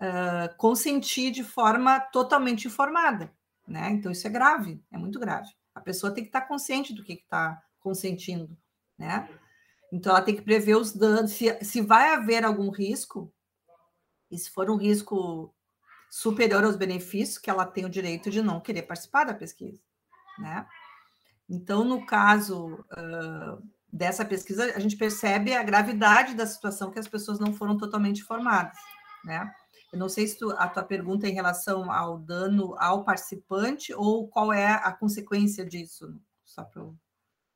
uh, 0.00 0.54
consentir 0.56 1.30
de 1.30 1.44
forma 1.44 2.00
totalmente 2.00 2.66
informada, 2.66 3.32
né? 3.66 3.90
Então, 3.90 4.10
isso 4.10 4.26
é 4.26 4.30
grave, 4.30 4.82
é 4.90 4.98
muito 4.98 5.18
grave. 5.18 5.48
A 5.74 5.80
pessoa 5.80 6.12
tem 6.12 6.24
que 6.24 6.28
estar 6.28 6.42
consciente 6.42 6.92
do 6.92 7.04
que 7.04 7.12
está 7.12 7.62
consentindo, 7.78 8.56
né? 8.98 9.28
Então, 9.92 10.10
ela 10.10 10.22
tem 10.22 10.34
que 10.34 10.42
prever 10.42 10.76
os 10.76 10.92
danos, 10.92 11.32
se, 11.32 11.64
se 11.64 11.80
vai 11.80 12.12
haver 12.14 12.44
algum 12.44 12.70
risco, 12.70 13.32
e 14.30 14.36
se 14.36 14.50
for 14.50 14.70
um 14.70 14.76
risco 14.76 15.54
superior 16.10 16.64
aos 16.64 16.76
benefícios, 16.76 17.38
que 17.38 17.50
ela 17.50 17.66
tem 17.66 17.84
o 17.84 17.90
direito 17.90 18.30
de 18.30 18.42
não 18.42 18.60
querer 18.60 18.82
participar 18.82 19.24
da 19.24 19.34
pesquisa, 19.34 19.80
né? 20.38 20.66
Então, 21.48 21.84
no 21.84 22.04
caso 22.04 22.84
uh, 22.92 23.62
dessa 23.92 24.24
pesquisa, 24.24 24.72
a 24.74 24.78
gente 24.78 24.96
percebe 24.96 25.54
a 25.54 25.62
gravidade 25.62 26.34
da 26.34 26.46
situação 26.46 26.90
que 26.90 26.98
as 26.98 27.08
pessoas 27.08 27.38
não 27.38 27.52
foram 27.54 27.76
totalmente 27.76 28.20
informadas, 28.20 28.76
né? 29.24 29.50
Eu 29.90 29.98
não 29.98 30.08
sei 30.08 30.26
se 30.26 30.38
tu, 30.38 30.50
a 30.52 30.68
tua 30.68 30.82
pergunta 30.82 31.26
é 31.26 31.30
em 31.30 31.34
relação 31.34 31.90
ao 31.90 32.18
dano 32.18 32.74
ao 32.78 33.04
participante 33.04 33.94
ou 33.94 34.28
qual 34.28 34.52
é 34.52 34.66
a 34.66 34.92
consequência 34.92 35.64
disso, 35.64 36.14
só 36.44 36.62
para 36.62 36.82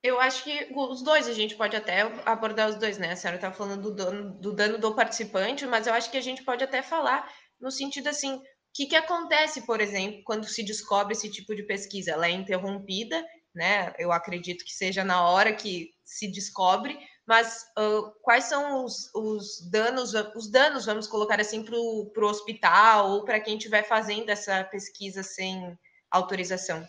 eu 0.03 0.19
acho 0.21 0.43
que 0.43 0.69
os 0.75 1.01
dois, 1.01 1.29
a 1.29 1.33
gente 1.33 1.55
pode 1.55 1.77
até 1.77 2.01
abordar 2.27 2.69
os 2.69 2.75
dois, 2.75 2.99
né? 2.99 3.13
A 3.13 3.17
senhora 3.17 3.37
está 3.37 3.53
falando 3.53 3.83
do 3.83 3.95
dano, 3.95 4.33
do 4.33 4.53
dano 4.53 4.77
do 4.77 4.93
participante, 4.95 5.65
mas 5.65 5.87
eu 5.87 5.95
acho 5.95 6.11
que 6.11 6.17
a 6.17 6.21
gente 6.21 6.43
pode 6.43 6.65
até 6.65 6.83
falar 6.83 7.33
no 7.62 7.71
sentido 7.71 8.09
assim, 8.09 8.35
o 8.35 8.42
que, 8.75 8.87
que 8.87 8.97
acontece, 8.97 9.62
por 9.62 9.81
exemplo, 9.81 10.23
quando 10.25 10.47
se 10.47 10.64
descobre 10.64 11.12
esse 11.12 11.31
tipo 11.31 11.54
de 11.54 11.62
pesquisa? 11.62 12.11
Ela 12.11 12.26
é 12.26 12.31
interrompida, 12.31 13.25
né? 13.54 13.95
Eu 13.99 14.11
acredito 14.11 14.64
que 14.64 14.73
seja 14.73 15.04
na 15.04 15.23
hora 15.23 15.54
que 15.54 15.90
se 16.04 16.26
descobre, 16.31 16.99
mas 17.26 17.64
uh, 17.78 18.11
quais 18.23 18.45
são 18.45 18.85
os, 18.85 19.14
os, 19.14 19.71
danos, 19.71 20.12
os 20.35 20.50
danos, 20.50 20.87
vamos 20.87 21.07
colocar 21.07 21.40
assim, 21.40 21.62
para 21.62 21.76
o 21.76 22.28
hospital 22.28 23.11
ou 23.11 23.25
para 23.25 23.40
quem 23.40 23.57
estiver 23.57 23.87
fazendo 23.87 24.28
essa 24.31 24.64
pesquisa 24.64 25.23
sem 25.23 25.78
autorização? 26.11 26.87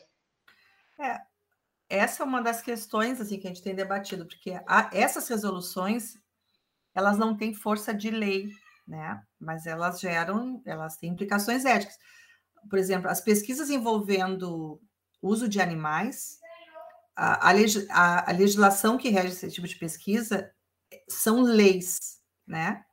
É, 0.99 1.19
essa 1.89 2.23
é 2.23 2.25
uma 2.25 2.41
das 2.41 2.61
questões 2.61 3.21
assim 3.21 3.39
que 3.39 3.47
a 3.47 3.49
gente 3.49 3.61
tem 3.61 3.75
debatido, 3.75 4.25
porque 4.25 4.51
a, 4.65 4.89
essas 4.91 5.27
resoluções 5.27 6.15
elas 6.95 7.17
não 7.17 7.35
têm 7.35 7.53
força 7.53 7.93
de 7.93 8.09
lei, 8.09 8.49
né? 8.87 9.21
Mas 9.39 9.65
elas 9.65 9.99
geram, 9.99 10.61
elas 10.65 10.97
têm 10.97 11.11
implicações 11.11 11.65
éticas. 11.65 11.97
Por 12.69 12.79
exemplo, 12.79 13.09
as 13.09 13.21
pesquisas 13.21 13.69
envolvendo 13.69 14.81
uso 15.21 15.47
de 15.47 15.61
animais, 15.61 16.39
a, 17.15 17.49
a, 17.49 18.29
a 18.29 18.33
legislação 18.33 18.97
que 18.97 19.09
rege 19.09 19.29
esse 19.29 19.51
tipo 19.51 19.67
de 19.67 19.75
pesquisa 19.75 20.51
são 21.07 21.41
leis, 21.41 22.19
né? 22.45 22.83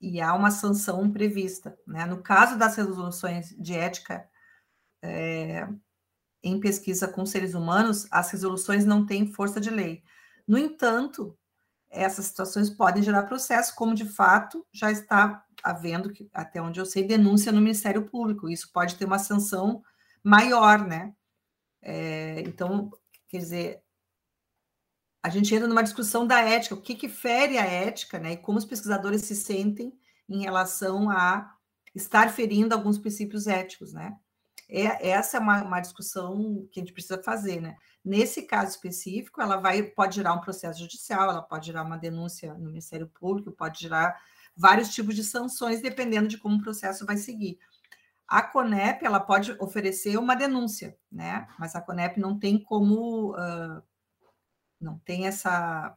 E 0.00 0.20
há 0.20 0.34
uma 0.34 0.50
sanção 0.50 1.10
prevista, 1.10 1.76
né? 1.86 2.06
No 2.06 2.22
caso 2.22 2.58
das 2.58 2.76
resoluções 2.76 3.50
de 3.58 3.74
ética 3.74 4.28
é, 5.02 5.66
em 6.42 6.58
pesquisa 6.60 7.06
com 7.06 7.26
seres 7.26 7.54
humanos, 7.54 8.06
as 8.10 8.30
resoluções 8.30 8.84
não 8.84 9.04
têm 9.04 9.32
força 9.32 9.60
de 9.60 9.70
lei. 9.70 10.02
No 10.46 10.58
entanto, 10.58 11.38
essas 11.90 12.26
situações 12.26 12.70
podem 12.70 13.02
gerar 13.02 13.24
processo, 13.24 13.74
como 13.74 13.94
de 13.94 14.04
fato 14.04 14.64
já 14.72 14.90
está 14.92 15.44
havendo, 15.62 16.12
até 16.32 16.62
onde 16.62 16.80
eu 16.80 16.86
sei, 16.86 17.02
denúncia 17.02 17.52
no 17.52 17.60
Ministério 17.60 18.08
Público. 18.08 18.48
Isso 18.48 18.70
pode 18.72 18.94
ter 18.96 19.04
uma 19.04 19.18
sanção 19.18 19.82
maior, 20.22 20.86
né? 20.86 21.12
É, 21.82 22.40
então, 22.40 22.90
quer 23.28 23.38
dizer, 23.38 23.82
a 25.22 25.28
gente 25.28 25.54
entra 25.54 25.68
numa 25.68 25.82
discussão 25.82 26.26
da 26.26 26.40
ética, 26.40 26.74
o 26.74 26.80
que, 26.80 26.94
que 26.94 27.08
fere 27.08 27.58
a 27.58 27.64
ética, 27.64 28.18
né? 28.18 28.32
E 28.32 28.36
como 28.36 28.58
os 28.58 28.64
pesquisadores 28.64 29.22
se 29.22 29.34
sentem 29.34 29.92
em 30.28 30.42
relação 30.42 31.10
a 31.10 31.54
estar 31.94 32.30
ferindo 32.30 32.74
alguns 32.74 32.98
princípios 32.98 33.46
éticos, 33.46 33.92
né? 33.92 34.16
É, 34.70 35.10
essa 35.10 35.36
é 35.36 35.40
uma, 35.40 35.62
uma 35.62 35.80
discussão 35.80 36.68
que 36.70 36.78
a 36.78 36.82
gente 36.82 36.92
precisa 36.92 37.22
fazer, 37.22 37.60
né? 37.60 37.76
Nesse 38.04 38.42
caso 38.42 38.70
específico, 38.70 39.40
ela 39.40 39.56
vai 39.56 39.82
pode 39.82 40.16
gerar 40.16 40.32
um 40.32 40.40
processo 40.40 40.80
judicial, 40.80 41.28
ela 41.30 41.42
pode 41.42 41.66
gerar 41.66 41.82
uma 41.82 41.98
denúncia 41.98 42.54
no 42.54 42.66
Ministério 42.66 43.08
Público, 43.08 43.50
pode 43.50 43.80
gerar 43.80 44.20
vários 44.56 44.94
tipos 44.94 45.14
de 45.14 45.24
sanções, 45.24 45.82
dependendo 45.82 46.28
de 46.28 46.38
como 46.38 46.56
o 46.56 46.62
processo 46.62 47.04
vai 47.04 47.16
seguir. 47.16 47.58
A 48.28 48.42
CONEP 48.42 49.04
ela 49.04 49.18
pode 49.18 49.52
oferecer 49.58 50.16
uma 50.16 50.36
denúncia, 50.36 50.96
né? 51.10 51.48
Mas 51.58 51.74
a 51.74 51.80
CONEP 51.80 52.20
não 52.20 52.38
tem 52.38 52.62
como, 52.62 53.32
uh, 53.32 53.82
não 54.80 54.98
tem 55.00 55.26
essa, 55.26 55.96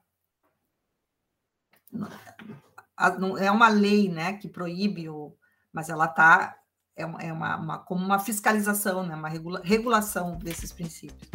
não, 3.20 3.38
é 3.38 3.51
uma 3.51 3.68
lei, 3.68 4.10
né, 4.10 4.34
que 4.34 4.48
proíbe, 4.48 5.10
o, 5.10 5.36
mas 5.72 5.89
ela 5.89 6.06
está 6.06 6.58
é, 6.95 7.05
uma, 7.05 7.19
é 7.19 7.33
uma, 7.33 7.57
uma, 7.57 7.79
como 7.79 8.03
uma 8.03 8.19
fiscalização, 8.19 9.05
né, 9.05 9.15
uma 9.15 9.29
regula, 9.29 9.62
regulação 9.63 10.38
desses 10.38 10.71
princípios. 10.71 11.29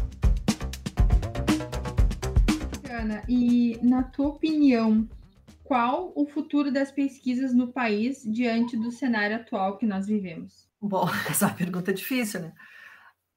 Ana, 2.90 3.22
e 3.28 3.78
na 3.82 4.02
tua 4.02 4.28
opinião, 4.28 5.08
qual 5.62 6.12
o 6.14 6.26
futuro 6.26 6.72
das 6.72 6.90
pesquisas 6.90 7.54
no 7.54 7.72
país 7.72 8.22
diante 8.24 8.76
do 8.76 8.90
cenário 8.90 9.36
atual 9.36 9.76
que 9.76 9.86
nós 9.86 10.06
vivemos? 10.06 10.68
Bom, 10.80 11.08
essa 11.28 11.48
é 11.48 11.52
pergunta 11.52 11.92
difícil, 11.92 12.40
né? 12.40 12.52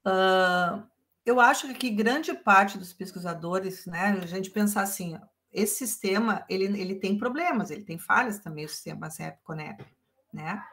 Uh, 0.05 0.83
eu 1.25 1.39
acho 1.39 1.71
que 1.75 1.89
grande 1.89 2.33
parte 2.33 2.77
dos 2.77 2.93
pesquisadores, 2.93 3.85
né, 3.85 4.19
a 4.21 4.25
gente 4.25 4.49
pensar 4.49 4.81
assim, 4.81 5.19
esse 5.51 5.85
sistema, 5.85 6.43
ele, 6.49 6.65
ele 6.79 6.95
tem 6.95 7.17
problemas, 7.17 7.69
ele 7.69 7.83
tem 7.83 7.97
falhas 7.97 8.39
também, 8.39 8.65
o 8.65 8.69
sistema 8.69 9.09
CEP-CONEP, 9.09 9.85
né? 10.33 10.63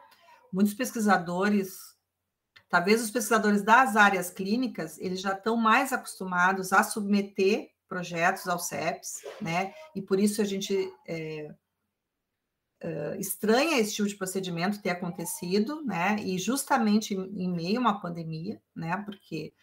Muitos 0.51 0.73
pesquisadores, 0.73 1.77
talvez 2.69 3.01
os 3.01 3.11
pesquisadores 3.11 3.61
das 3.61 3.95
áreas 3.95 4.29
clínicas, 4.29 4.97
eles 4.99 5.21
já 5.21 5.33
estão 5.33 5.55
mais 5.55 5.93
acostumados 5.93 6.73
a 6.73 6.83
submeter 6.83 7.69
projetos 7.87 8.47
ao 8.47 8.59
CEPS, 8.59 9.23
né? 9.41 9.73
E 9.95 10.01
por 10.01 10.19
isso 10.19 10.41
a 10.41 10.45
gente 10.45 10.91
é, 11.07 11.53
é, 12.81 13.17
estranha 13.19 13.79
esse 13.79 13.95
tipo 13.95 14.07
de 14.07 14.15
procedimento 14.15 14.81
ter 14.81 14.91
acontecido, 14.91 15.83
né? 15.83 16.17
E 16.19 16.37
justamente 16.37 17.15
em, 17.15 17.51
meio 17.51 17.77
a 17.77 17.81
uma 17.81 17.99
pandemia, 17.99 18.61
né? 18.75 18.95
Porque 19.03 19.53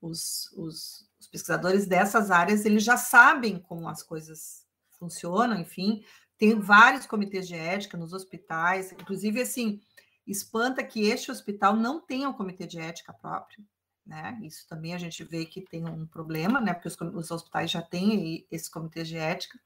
os, 0.00 0.50
os, 0.56 1.08
os 1.20 1.26
pesquisadores 1.28 1.86
dessas 1.86 2.30
áreas, 2.30 2.64
eles 2.64 2.84
já 2.84 2.96
sabem 2.96 3.58
como 3.58 3.88
as 3.88 4.02
coisas 4.02 4.64
funcionam, 4.98 5.60
enfim, 5.60 6.04
tem 6.38 6.58
vários 6.58 7.06
comitês 7.06 7.46
de 7.46 7.54
ética 7.54 7.96
nos 7.96 8.12
hospitais, 8.12 8.92
inclusive, 8.92 9.40
assim, 9.40 9.80
espanta 10.26 10.84
que 10.84 11.08
este 11.08 11.30
hospital 11.30 11.76
não 11.76 12.00
tenha 12.00 12.28
um 12.28 12.32
comitê 12.32 12.66
de 12.66 12.78
ética 12.78 13.12
próprio, 13.12 13.64
né? 14.06 14.38
Isso 14.42 14.66
também 14.68 14.94
a 14.94 14.98
gente 14.98 15.22
vê 15.24 15.44
que 15.44 15.60
tem 15.60 15.84
um 15.88 16.06
problema, 16.06 16.60
né? 16.60 16.74
Porque 16.74 16.88
os, 16.88 16.96
os 17.00 17.30
hospitais 17.30 17.70
já 17.70 17.82
têm 17.82 18.46
esse 18.50 18.70
comitê 18.70 19.02
de 19.02 19.16
ética. 19.16 19.58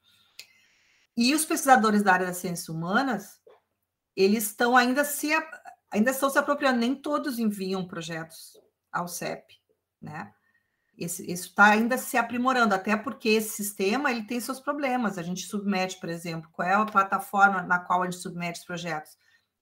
E 1.15 1.33
os 1.33 1.45
pesquisadores 1.45 2.03
da 2.03 2.13
área 2.13 2.27
das 2.27 2.37
ciências 2.37 2.69
humanas, 2.69 3.41
eles 4.15 4.45
estão 4.45 4.77
ainda 4.77 5.03
se 5.03 5.31
ainda 5.89 6.11
estão 6.11 6.29
se 6.29 6.37
apropriando, 6.37 6.79
nem 6.79 6.93
todos 6.95 7.39
enviam 7.39 7.87
projetos 7.87 8.59
ao 8.91 9.07
CEP, 9.07 9.55
né? 10.01 10.33
Isso 10.97 11.21
está 11.21 11.65
ainda 11.65 11.95
se 11.95 12.17
aprimorando, 12.17 12.73
até 12.73 12.97
porque 12.97 13.29
esse 13.29 13.49
sistema 13.49 14.09
ele 14.09 14.23
tem 14.23 14.39
seus 14.39 14.59
problemas. 14.59 15.19
A 15.19 15.21
gente 15.21 15.45
submete, 15.45 15.99
por 15.99 16.09
exemplo, 16.09 16.49
qual 16.51 16.67
é 16.67 16.73
a 16.73 16.85
plataforma 16.85 17.61
na 17.61 17.77
qual 17.77 18.01
a 18.01 18.05
gente 18.05 18.17
submete 18.17 18.59
os 18.61 18.65
projetos? 18.65 19.15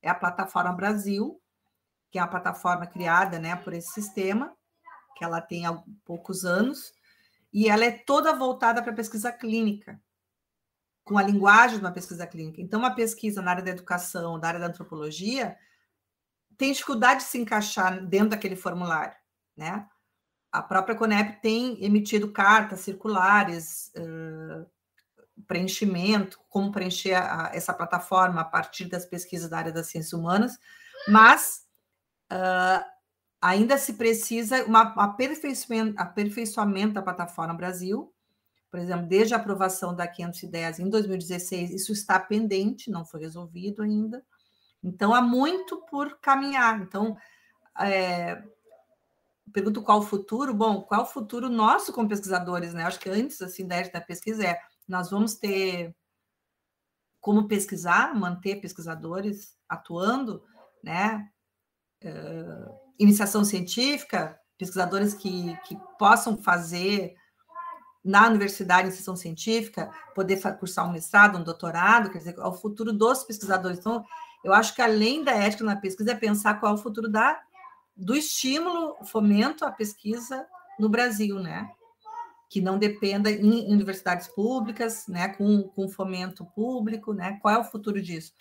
É 0.05 0.09
a 0.11 0.13
plataforma 0.13 0.71
Brasil, 0.71 1.41
que 2.11 2.19
é 2.19 2.21
a 2.21 2.27
plataforma 2.27 2.85
criada 2.85 3.39
né, 3.39 3.55
por 3.55 3.73
esse 3.73 3.91
sistema, 3.91 4.55
que 5.17 5.23
ela 5.23 5.41
tem 5.41 5.65
há 5.65 5.81
poucos 6.05 6.45
anos, 6.45 6.93
e 7.51 7.67
ela 7.67 7.85
é 7.85 7.91
toda 7.91 8.31
voltada 8.31 8.83
para 8.83 8.93
pesquisa 8.93 9.31
clínica, 9.31 9.99
com 11.03 11.17
a 11.17 11.23
linguagem 11.23 11.79
de 11.79 11.83
uma 11.83 11.91
pesquisa 11.91 12.27
clínica. 12.27 12.61
Então, 12.61 12.79
uma 12.79 12.93
pesquisa 12.93 13.41
na 13.41 13.49
área 13.49 13.63
da 13.63 13.71
educação, 13.71 14.39
da 14.39 14.47
área 14.47 14.59
da 14.59 14.67
antropologia, 14.67 15.57
tem 16.55 16.71
dificuldade 16.71 17.21
de 17.21 17.25
se 17.25 17.39
encaixar 17.39 18.05
dentro 18.05 18.29
daquele 18.29 18.55
formulário, 18.55 19.17
né? 19.57 19.89
A 20.51 20.61
própria 20.61 20.95
Conep 20.95 21.41
tem 21.41 21.83
emitido 21.83 22.31
cartas 22.31 22.81
circulares, 22.81 23.91
uh, 23.97 24.69
preenchimento, 25.47 26.39
como 26.49 26.71
preencher 26.71 27.15
a, 27.15 27.51
essa 27.53 27.73
plataforma 27.73 28.41
a 28.41 28.45
partir 28.45 28.85
das 28.85 29.05
pesquisas 29.05 29.49
da 29.49 29.57
área 29.57 29.71
das 29.71 29.87
ciências 29.87 30.13
humanas, 30.13 30.57
mas 31.07 31.65
uh, 32.31 32.85
ainda 33.41 33.77
se 33.77 33.93
precisa 33.93 34.65
um 34.65 34.75
aperfeiçoamento, 34.75 36.01
aperfeiçoamento 36.01 36.93
da 36.93 37.01
plataforma 37.01 37.53
Brasil, 37.53 38.13
por 38.75 38.79
exemplo, 38.79 39.07
desde 39.07 39.33
a 39.33 39.37
aprovação 39.37 39.95
da 39.95 40.05
510 40.05 40.79
em 40.79 40.89
2016, 40.89 41.71
isso 41.71 41.93
está 41.93 42.19
pendente, 42.19 42.91
não 42.91 43.05
foi 43.05 43.21
resolvido 43.21 43.81
ainda. 43.81 44.21
Então, 44.83 45.15
há 45.15 45.21
muito 45.21 45.77
por 45.89 46.19
caminhar. 46.19 46.81
Então, 46.81 47.15
é, 47.79 48.43
pergunto 49.53 49.81
qual 49.81 49.99
o 49.99 50.03
futuro. 50.03 50.53
Bom, 50.53 50.81
qual 50.81 51.03
o 51.03 51.07
futuro 51.07 51.47
nosso 51.49 51.93
como 51.93 52.09
pesquisadores, 52.09 52.73
né? 52.73 52.83
Acho 52.83 52.99
que 52.99 53.09
antes, 53.09 53.41
assim, 53.41 53.65
da 53.65 54.01
pesquisa 54.01 54.45
é, 54.45 54.59
nós 54.87 55.09
vamos 55.09 55.35
ter 55.35 55.95
como 57.19 57.47
pesquisar, 57.47 58.13
manter 58.13 58.61
pesquisadores 58.61 59.57
atuando, 59.67 60.43
né? 60.83 61.27
Uh, 62.03 62.75
iniciação 62.99 63.43
científica, 63.43 64.39
pesquisadores 64.57 65.13
que, 65.13 65.57
que 65.63 65.75
possam 65.97 66.37
fazer 66.37 67.15
na 68.03 68.27
universidade, 68.27 68.87
iniciação 68.87 69.15
científica, 69.15 69.89
poder 70.13 70.39
cursar 70.59 70.87
um 70.87 70.91
mestrado, 70.91 71.39
um 71.39 71.43
doutorado, 71.43 72.11
quer 72.11 72.19
dizer, 72.19 72.35
é 72.37 72.45
o 72.45 72.53
futuro 72.53 72.93
dos 72.93 73.23
pesquisadores. 73.23 73.79
Então, 73.79 74.05
eu 74.43 74.53
acho 74.53 74.75
que 74.75 74.81
além 74.81 75.23
da 75.23 75.31
ética 75.31 75.63
na 75.63 75.75
pesquisa, 75.75 76.11
é 76.11 76.15
pensar 76.15 76.59
qual 76.59 76.73
é 76.73 76.75
o 76.75 76.81
futuro 76.81 77.09
da 77.09 77.41
do 77.97 78.13
estímulo, 78.13 78.97
fomento 79.05 79.63
à 79.63 79.71
pesquisa 79.71 80.45
no 80.77 80.89
Brasil, 80.89 81.39
né? 81.39 81.67
Que 82.49 82.61
não 82.61 82.77
dependa 82.77 83.29
em 83.29 83.71
universidades 83.71 84.27
públicas, 84.27 85.07
né? 85.07 85.29
Com, 85.29 85.63
com 85.63 85.87
fomento 85.87 86.45
público, 86.45 87.13
né? 87.13 87.39
Qual 87.41 87.53
é 87.53 87.57
o 87.57 87.63
futuro 87.63 88.01
disso? 88.01 88.33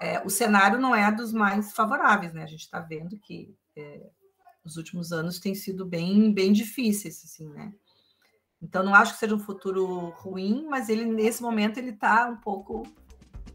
É, 0.00 0.20
o 0.24 0.30
cenário 0.30 0.80
não 0.80 0.94
é 0.94 1.12
dos 1.12 1.32
mais 1.32 1.72
favoráveis, 1.72 2.32
né? 2.32 2.42
A 2.42 2.46
gente 2.46 2.62
está 2.62 2.80
vendo 2.80 3.18
que 3.18 3.54
é, 3.76 4.10
os 4.64 4.76
últimos 4.76 5.12
anos 5.12 5.38
têm 5.38 5.54
sido 5.54 5.84
bem, 5.84 6.32
bem 6.32 6.52
difíceis, 6.52 7.22
assim, 7.24 7.48
né? 7.50 7.72
Então, 8.60 8.84
não 8.84 8.94
acho 8.94 9.14
que 9.14 9.18
seja 9.18 9.34
um 9.34 9.40
futuro 9.40 10.10
ruim, 10.10 10.66
mas 10.68 10.88
ele, 10.88 11.04
nesse 11.04 11.42
momento, 11.42 11.78
ele 11.78 11.90
está 11.90 12.28
um 12.28 12.36
pouco 12.36 12.84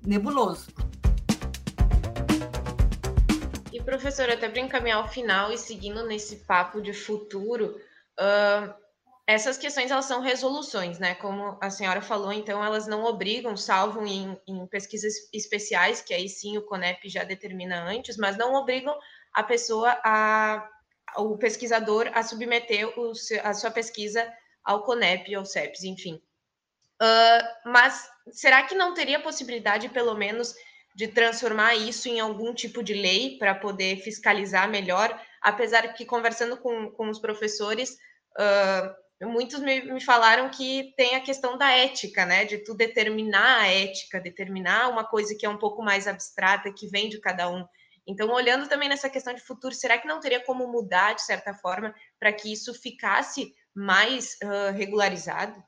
nebuloso. 0.05 0.67
E, 3.71 3.81
professora, 3.81 4.33
até 4.33 4.49
para 4.49 4.59
encaminhar 4.59 4.97
ao 4.97 5.07
final 5.07 5.51
e 5.51 5.57
seguindo 5.57 6.05
nesse 6.05 6.37
papo 6.37 6.81
de 6.81 6.93
futuro, 6.93 7.79
uh, 8.19 8.73
essas 9.27 9.57
questões 9.57 9.91
elas 9.91 10.05
são 10.05 10.21
resoluções, 10.21 10.99
né? 10.99 11.13
Como 11.15 11.57
a 11.61 11.69
senhora 11.69 12.01
falou, 12.01 12.31
então 12.31 12.63
elas 12.63 12.87
não 12.87 13.03
obrigam, 13.03 13.57
salvo 13.57 14.07
em, 14.07 14.39
em 14.47 14.65
pesquisas 14.67 15.13
especiais, 15.33 16.01
que 16.01 16.13
aí 16.13 16.29
sim 16.29 16.57
o 16.57 16.65
CONEP 16.65 17.09
já 17.09 17.25
determina 17.25 17.83
antes, 17.83 18.15
mas 18.15 18.37
não 18.37 18.55
obrigam 18.55 18.97
a 19.33 19.43
pessoa 19.43 19.99
a 20.03 20.69
o 21.17 21.37
pesquisador 21.37 22.09
a 22.13 22.21
submeter 22.21 22.87
o, 22.99 23.11
a 23.43 23.53
sua 23.53 23.71
pesquisa 23.71 24.31
ao 24.63 24.83
CONEP, 24.83 25.33
ao 25.35 25.45
CEPS, 25.45 25.83
enfim. 25.83 26.21
Uh, 27.01 27.69
mas 27.69 28.09
será 28.31 28.63
que 28.63 28.75
não 28.75 28.93
teria 28.93 29.19
possibilidade, 29.19 29.89
pelo 29.89 30.15
menos, 30.15 30.53
de 30.95 31.07
transformar 31.07 31.75
isso 31.75 32.07
em 32.07 32.19
algum 32.19 32.53
tipo 32.53 32.83
de 32.83 32.93
lei 32.93 33.37
para 33.37 33.55
poder 33.55 33.97
fiscalizar 33.97 34.69
melhor, 34.69 35.19
apesar 35.41 35.93
que 35.93 36.05
conversando 36.05 36.57
com, 36.57 36.91
com 36.91 37.09
os 37.09 37.19
professores, 37.19 37.97
uh, 38.37 39.06
muitos 39.25 39.59
me, 39.59 39.81
me, 39.93 40.01
falaram 40.01 40.49
que 40.49 40.93
tem 40.95 41.15
a 41.15 41.21
questão 41.21 41.57
da 41.57 41.71
ética, 41.71 42.25
né? 42.25 42.45
De 42.45 42.59
tu 42.59 42.75
determinar 42.75 43.61
a 43.61 43.67
ética, 43.67 44.21
determinar 44.21 44.89
uma 44.89 45.03
coisa 45.03 45.35
que 45.35 45.45
é 45.45 45.49
um 45.49 45.57
pouco 45.57 45.81
mais 45.81 46.07
abstrata, 46.07 46.71
que 46.71 46.87
vem 46.87 47.09
de 47.09 47.19
cada 47.19 47.49
um. 47.49 47.65
Então, 48.05 48.29
olhando 48.29 48.69
também 48.69 48.87
nessa 48.87 49.09
questão 49.09 49.33
de 49.33 49.41
futuro, 49.41 49.73
será 49.73 49.97
que 49.97 50.07
não 50.07 50.19
teria 50.19 50.43
como 50.43 50.67
mudar 50.67 51.13
de 51.13 51.23
certa 51.23 51.53
forma 51.53 51.93
para 52.19 52.31
que 52.31 52.51
isso 52.53 52.73
ficasse 52.73 53.53
mais 53.75 54.37
uh, 54.43 54.71
regularizado? 54.73 55.61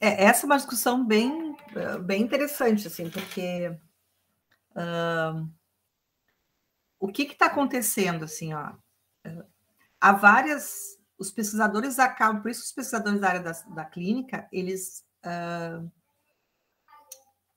É, 0.00 0.24
essa 0.24 0.44
é 0.44 0.46
uma 0.46 0.56
discussão 0.56 1.04
bem, 1.04 1.56
bem 2.04 2.22
interessante, 2.22 2.86
assim, 2.86 3.10
porque 3.10 3.68
uh, 4.70 5.50
o 6.98 7.08
que 7.08 7.22
está 7.22 7.46
acontecendo, 7.46 8.24
assim, 8.24 8.54
ó, 8.54 8.72
há 10.04 10.12
várias, 10.12 10.98
os 11.18 11.32
pesquisadores 11.32 11.98
acabam, 11.98 12.42
por 12.42 12.50
isso 12.50 12.62
os 12.62 12.72
pesquisadores 12.72 13.18
da 13.18 13.28
área 13.28 13.40
da, 13.40 13.52
da 13.74 13.84
clínica, 13.86 14.46
eles 14.52 15.02
uh, 15.24 15.90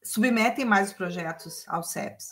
submetem 0.01 0.63
mais 0.63 0.87
os 0.87 0.93
projetos 0.93 1.65
ao 1.67 1.83
CEPS, 1.83 2.29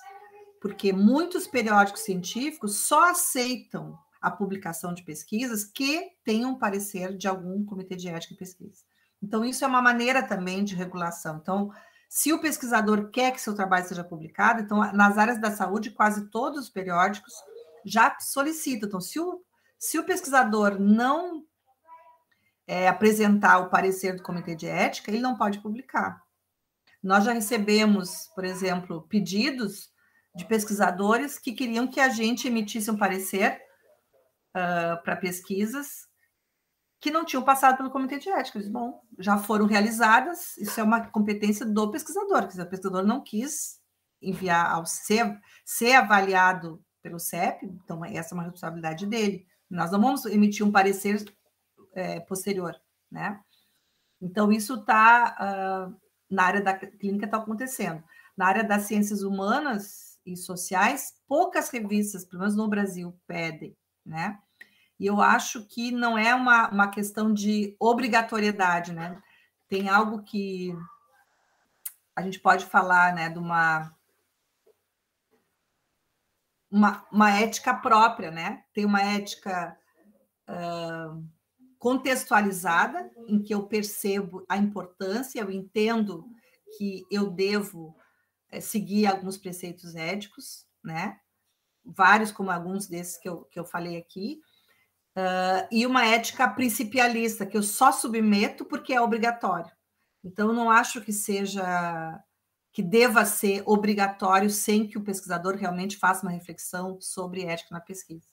porque 0.61 0.93
muitos 0.93 1.47
periódicos 1.47 2.03
científicos 2.03 2.87
só 2.87 3.09
aceitam 3.09 3.99
a 4.21 4.31
publicação 4.31 4.93
de 4.93 5.03
pesquisas 5.03 5.65
que 5.65 6.11
tenham 6.23 6.57
parecer 6.57 7.17
de 7.17 7.27
algum 7.27 7.65
comitê 7.65 7.97
de 7.97 8.07
ética 8.07 8.35
e 8.35 8.37
pesquisa. 8.37 8.83
Então, 9.21 9.43
isso 9.43 9.65
é 9.65 9.67
uma 9.67 9.81
maneira 9.81 10.23
também 10.23 10.63
de 10.63 10.75
regulação. 10.75 11.39
Então, 11.41 11.69
se 12.09 12.31
o 12.31 12.39
pesquisador 12.39 13.09
quer 13.11 13.33
que 13.33 13.41
seu 13.41 13.53
trabalho 13.53 13.85
seja 13.85 14.03
publicado, 14.03 14.61
então, 14.61 14.77
nas 14.93 15.17
áreas 15.17 15.41
da 15.41 15.51
saúde, 15.51 15.91
quase 15.91 16.29
todos 16.29 16.61
os 16.61 16.69
periódicos 16.69 17.33
já 17.85 18.17
solicitam. 18.19 18.87
Então, 18.87 19.01
se 19.01 19.19
o, 19.19 19.44
se 19.77 19.99
o 19.99 20.03
pesquisador 20.03 20.79
não 20.79 21.43
é, 22.67 22.87
apresentar 22.87 23.59
o 23.59 23.69
parecer 23.69 24.15
do 24.15 24.23
comitê 24.23 24.55
de 24.55 24.67
ética, 24.67 25.11
ele 25.11 25.19
não 25.19 25.37
pode 25.37 25.59
publicar. 25.59 26.23
Nós 27.01 27.23
já 27.23 27.33
recebemos, 27.33 28.27
por 28.33 28.43
exemplo, 28.43 29.03
pedidos 29.07 29.89
de 30.35 30.45
pesquisadores 30.45 31.37
que 31.37 31.53
queriam 31.53 31.87
que 31.87 31.99
a 31.99 32.09
gente 32.09 32.47
emitisse 32.47 32.89
um 32.89 32.97
parecer 32.97 33.61
uh, 34.55 35.01
para 35.03 35.15
pesquisas 35.15 36.07
que 36.99 37.11
não 37.11 37.23
tinham 37.23 37.43
passado 37.43 37.77
pelo 37.77 37.91
comitê 37.91 38.17
de 38.17 38.29
ética. 38.29 38.57
Eles, 38.57 38.67
bom, 38.67 38.99
já 39.19 39.37
foram 39.37 39.67
realizadas, 39.67 40.57
isso 40.57 40.79
é 40.79 40.83
uma 40.83 41.05
competência 41.07 41.65
do 41.65 41.91
pesquisador, 41.91 42.47
dizer, 42.47 42.63
o 42.63 42.69
pesquisador 42.69 43.05
não 43.05 43.21
quis 43.21 43.79
enviar 44.21 44.71
ao 44.71 44.85
ser, 44.85 45.39
ser 45.63 45.93
avaliado 45.93 46.83
pelo 47.03 47.19
CEP, 47.19 47.65
então 47.65 48.03
essa 48.03 48.33
é 48.33 48.35
uma 48.35 48.43
responsabilidade 48.43 49.05
dele. 49.05 49.45
Nós 49.69 49.91
não 49.91 50.01
vamos 50.01 50.25
emitir 50.25 50.65
um 50.65 50.71
parecer 50.71 51.23
é, 51.93 52.19
posterior, 52.19 52.75
né? 53.11 53.39
Então, 54.21 54.51
isso 54.51 54.75
está 54.75 55.89
uh, 55.89 56.05
na 56.29 56.43
área 56.43 56.61
da 56.61 56.73
clínica 56.73 57.25
está 57.25 57.37
acontecendo. 57.37 58.03
Na 58.35 58.47
área 58.47 58.63
das 58.63 58.83
ciências 58.83 59.23
humanas 59.23 60.19
e 60.25 60.35
sociais, 60.35 61.13
poucas 61.27 61.69
revistas, 61.69 62.25
pelo 62.25 62.41
menos 62.41 62.55
no 62.55 62.67
Brasil, 62.67 63.17
pedem, 63.27 63.75
né? 64.05 64.39
E 64.99 65.05
eu 65.05 65.21
acho 65.21 65.65
que 65.65 65.91
não 65.91 66.17
é 66.17 66.33
uma, 66.33 66.69
uma 66.69 66.87
questão 66.87 67.33
de 67.33 67.75
obrigatoriedade, 67.79 68.93
né? 68.93 69.21
Tem 69.67 69.89
algo 69.89 70.23
que 70.23 70.75
a 72.15 72.21
gente 72.21 72.39
pode 72.39 72.65
falar, 72.65 73.13
né, 73.13 73.29
de 73.29 73.37
uma 73.37 73.93
uma, 76.75 77.07
uma 77.09 77.31
ética 77.31 77.73
própria, 77.73 78.29
né? 78.29 78.65
Tem 78.73 78.83
uma 78.83 79.01
ética 79.01 79.77
uh, 80.49 81.25
contextualizada, 81.79 83.09
em 83.29 83.41
que 83.41 83.53
eu 83.53 83.65
percebo 83.65 84.45
a 84.49 84.57
importância, 84.57 85.39
eu 85.39 85.49
entendo 85.49 86.27
que 86.77 87.05
eu 87.09 87.29
devo 87.29 87.95
é, 88.51 88.59
seguir 88.59 89.05
alguns 89.07 89.37
preceitos 89.37 89.95
éticos, 89.95 90.65
né? 90.83 91.17
Vários, 91.81 92.29
como 92.29 92.51
alguns 92.51 92.87
desses 92.87 93.17
que 93.17 93.29
eu, 93.29 93.45
que 93.45 93.57
eu 93.57 93.63
falei 93.63 93.95
aqui, 93.95 94.41
uh, 95.15 95.65
e 95.71 95.85
uma 95.85 96.05
ética 96.05 96.45
principialista, 96.45 97.45
que 97.45 97.55
eu 97.55 97.63
só 97.63 97.89
submeto 97.93 98.65
porque 98.65 98.93
é 98.93 98.99
obrigatório. 98.99 99.71
Então, 100.21 100.49
eu 100.49 100.53
não 100.53 100.69
acho 100.69 100.99
que 100.99 101.13
seja 101.13 102.21
que 102.75 102.83
deva 102.83 103.23
ser 103.23 103.63
obrigatório 103.65 104.49
sem 104.49 104.85
que 104.85 104.97
o 104.97 105.01
pesquisador 105.01 105.55
realmente 105.55 105.95
faça 105.95 106.23
uma 106.23 106.31
reflexão 106.33 106.99
sobre 106.99 107.45
ética 107.45 107.73
na 107.73 107.79
pesquisa. 107.79 108.27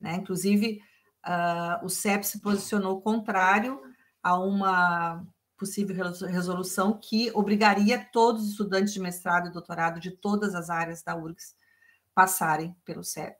Né? 0.00 0.16
Inclusive, 0.16 0.82
uh, 1.24 1.86
o 1.86 1.88
CEP 1.88 2.26
se 2.26 2.40
posicionou 2.40 3.00
contrário 3.00 3.80
a 4.20 4.36
uma 4.36 5.24
possível 5.56 5.94
resolução 6.26 6.98
que 7.00 7.30
obrigaria 7.32 8.04
todos 8.12 8.42
os 8.42 8.50
estudantes 8.50 8.92
de 8.92 8.98
mestrado 8.98 9.46
e 9.46 9.52
doutorado 9.52 10.00
de 10.00 10.10
todas 10.10 10.56
as 10.56 10.70
áreas 10.70 11.04
da 11.04 11.14
URGS 11.14 11.54
passarem 12.12 12.74
pelo 12.84 13.04
CEP. 13.04 13.38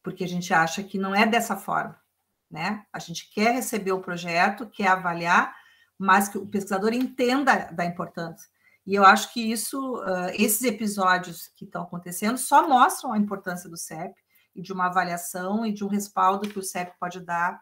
Porque 0.00 0.22
a 0.22 0.28
gente 0.28 0.54
acha 0.54 0.80
que 0.84 0.96
não 0.96 1.12
é 1.12 1.26
dessa 1.26 1.56
forma. 1.56 2.00
Né? 2.48 2.86
A 2.92 3.00
gente 3.00 3.28
quer 3.32 3.52
receber 3.52 3.90
o 3.90 4.00
projeto, 4.00 4.70
quer 4.70 4.86
avaliar, 4.86 5.52
mas 5.98 6.28
que 6.28 6.38
o 6.38 6.46
pesquisador 6.46 6.92
entenda 6.92 7.72
da 7.72 7.84
importância. 7.84 8.53
E 8.86 8.94
eu 8.94 9.04
acho 9.04 9.32
que 9.32 9.40
isso, 9.40 9.96
uh, 9.96 10.28
esses 10.34 10.62
episódios 10.62 11.48
que 11.56 11.64
estão 11.64 11.82
acontecendo 11.82 12.36
só 12.36 12.68
mostram 12.68 13.12
a 13.12 13.18
importância 13.18 13.68
do 13.68 13.78
CEP 13.78 14.14
e 14.54 14.60
de 14.60 14.72
uma 14.72 14.86
avaliação 14.86 15.64
e 15.64 15.72
de 15.72 15.82
um 15.82 15.88
respaldo 15.88 16.48
que 16.48 16.58
o 16.58 16.62
CEP 16.62 16.92
pode 17.00 17.20
dar 17.20 17.60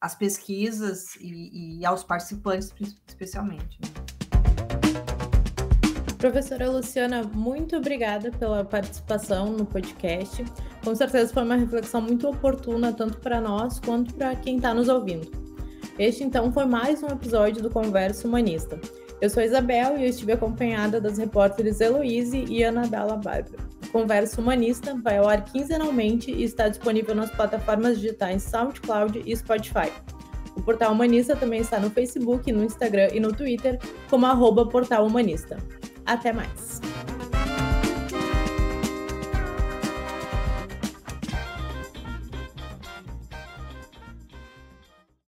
às 0.00 0.14
pesquisas 0.14 1.14
e, 1.16 1.80
e 1.80 1.86
aos 1.86 2.02
participantes, 2.02 2.72
especialmente. 3.06 3.78
Né? 3.80 3.88
Professora 6.16 6.70
Luciana, 6.70 7.24
muito 7.24 7.76
obrigada 7.76 8.30
pela 8.30 8.64
participação 8.64 9.52
no 9.52 9.66
podcast. 9.66 10.44
Com 10.82 10.94
certeza 10.94 11.32
foi 11.32 11.42
uma 11.42 11.56
reflexão 11.56 12.00
muito 12.00 12.28
oportuna, 12.28 12.92
tanto 12.92 13.18
para 13.18 13.40
nós 13.40 13.78
quanto 13.80 14.14
para 14.14 14.34
quem 14.36 14.56
está 14.56 14.72
nos 14.72 14.88
ouvindo. 14.88 15.30
Este, 15.98 16.24
então, 16.24 16.52
foi 16.52 16.64
mais 16.64 17.02
um 17.02 17.08
episódio 17.08 17.62
do 17.62 17.68
Converso 17.68 18.26
Humanista. 18.26 18.80
Eu 19.22 19.30
sou 19.30 19.40
Isabel 19.40 19.96
e 19.96 20.02
eu 20.02 20.08
estive 20.08 20.32
acompanhada 20.32 21.00
das 21.00 21.16
repórteres 21.16 21.80
Heloise 21.80 22.44
e 22.48 22.64
Anabela 22.64 23.14
Bárbara. 23.14 23.62
Conversa 23.92 24.40
Humanista 24.40 24.96
vai 25.00 25.18
ao 25.18 25.28
ar 25.28 25.44
quinzenalmente 25.44 26.32
e 26.32 26.42
está 26.42 26.66
disponível 26.66 27.14
nas 27.14 27.30
plataformas 27.30 28.00
digitais 28.00 28.42
SoundCloud 28.42 29.22
e 29.24 29.36
Spotify. 29.36 29.92
O 30.56 30.62
Portal 30.62 30.90
Humanista 30.90 31.36
também 31.36 31.60
está 31.60 31.78
no 31.78 31.88
Facebook, 31.88 32.50
no 32.50 32.64
Instagram 32.64 33.10
e 33.12 33.20
no 33.20 33.32
Twitter 33.32 33.78
como 34.10 34.26
arroba 34.26 34.66
Portal 34.66 35.06
Humanista. 35.06 35.56
Até 36.04 36.32
mais! 36.32 36.91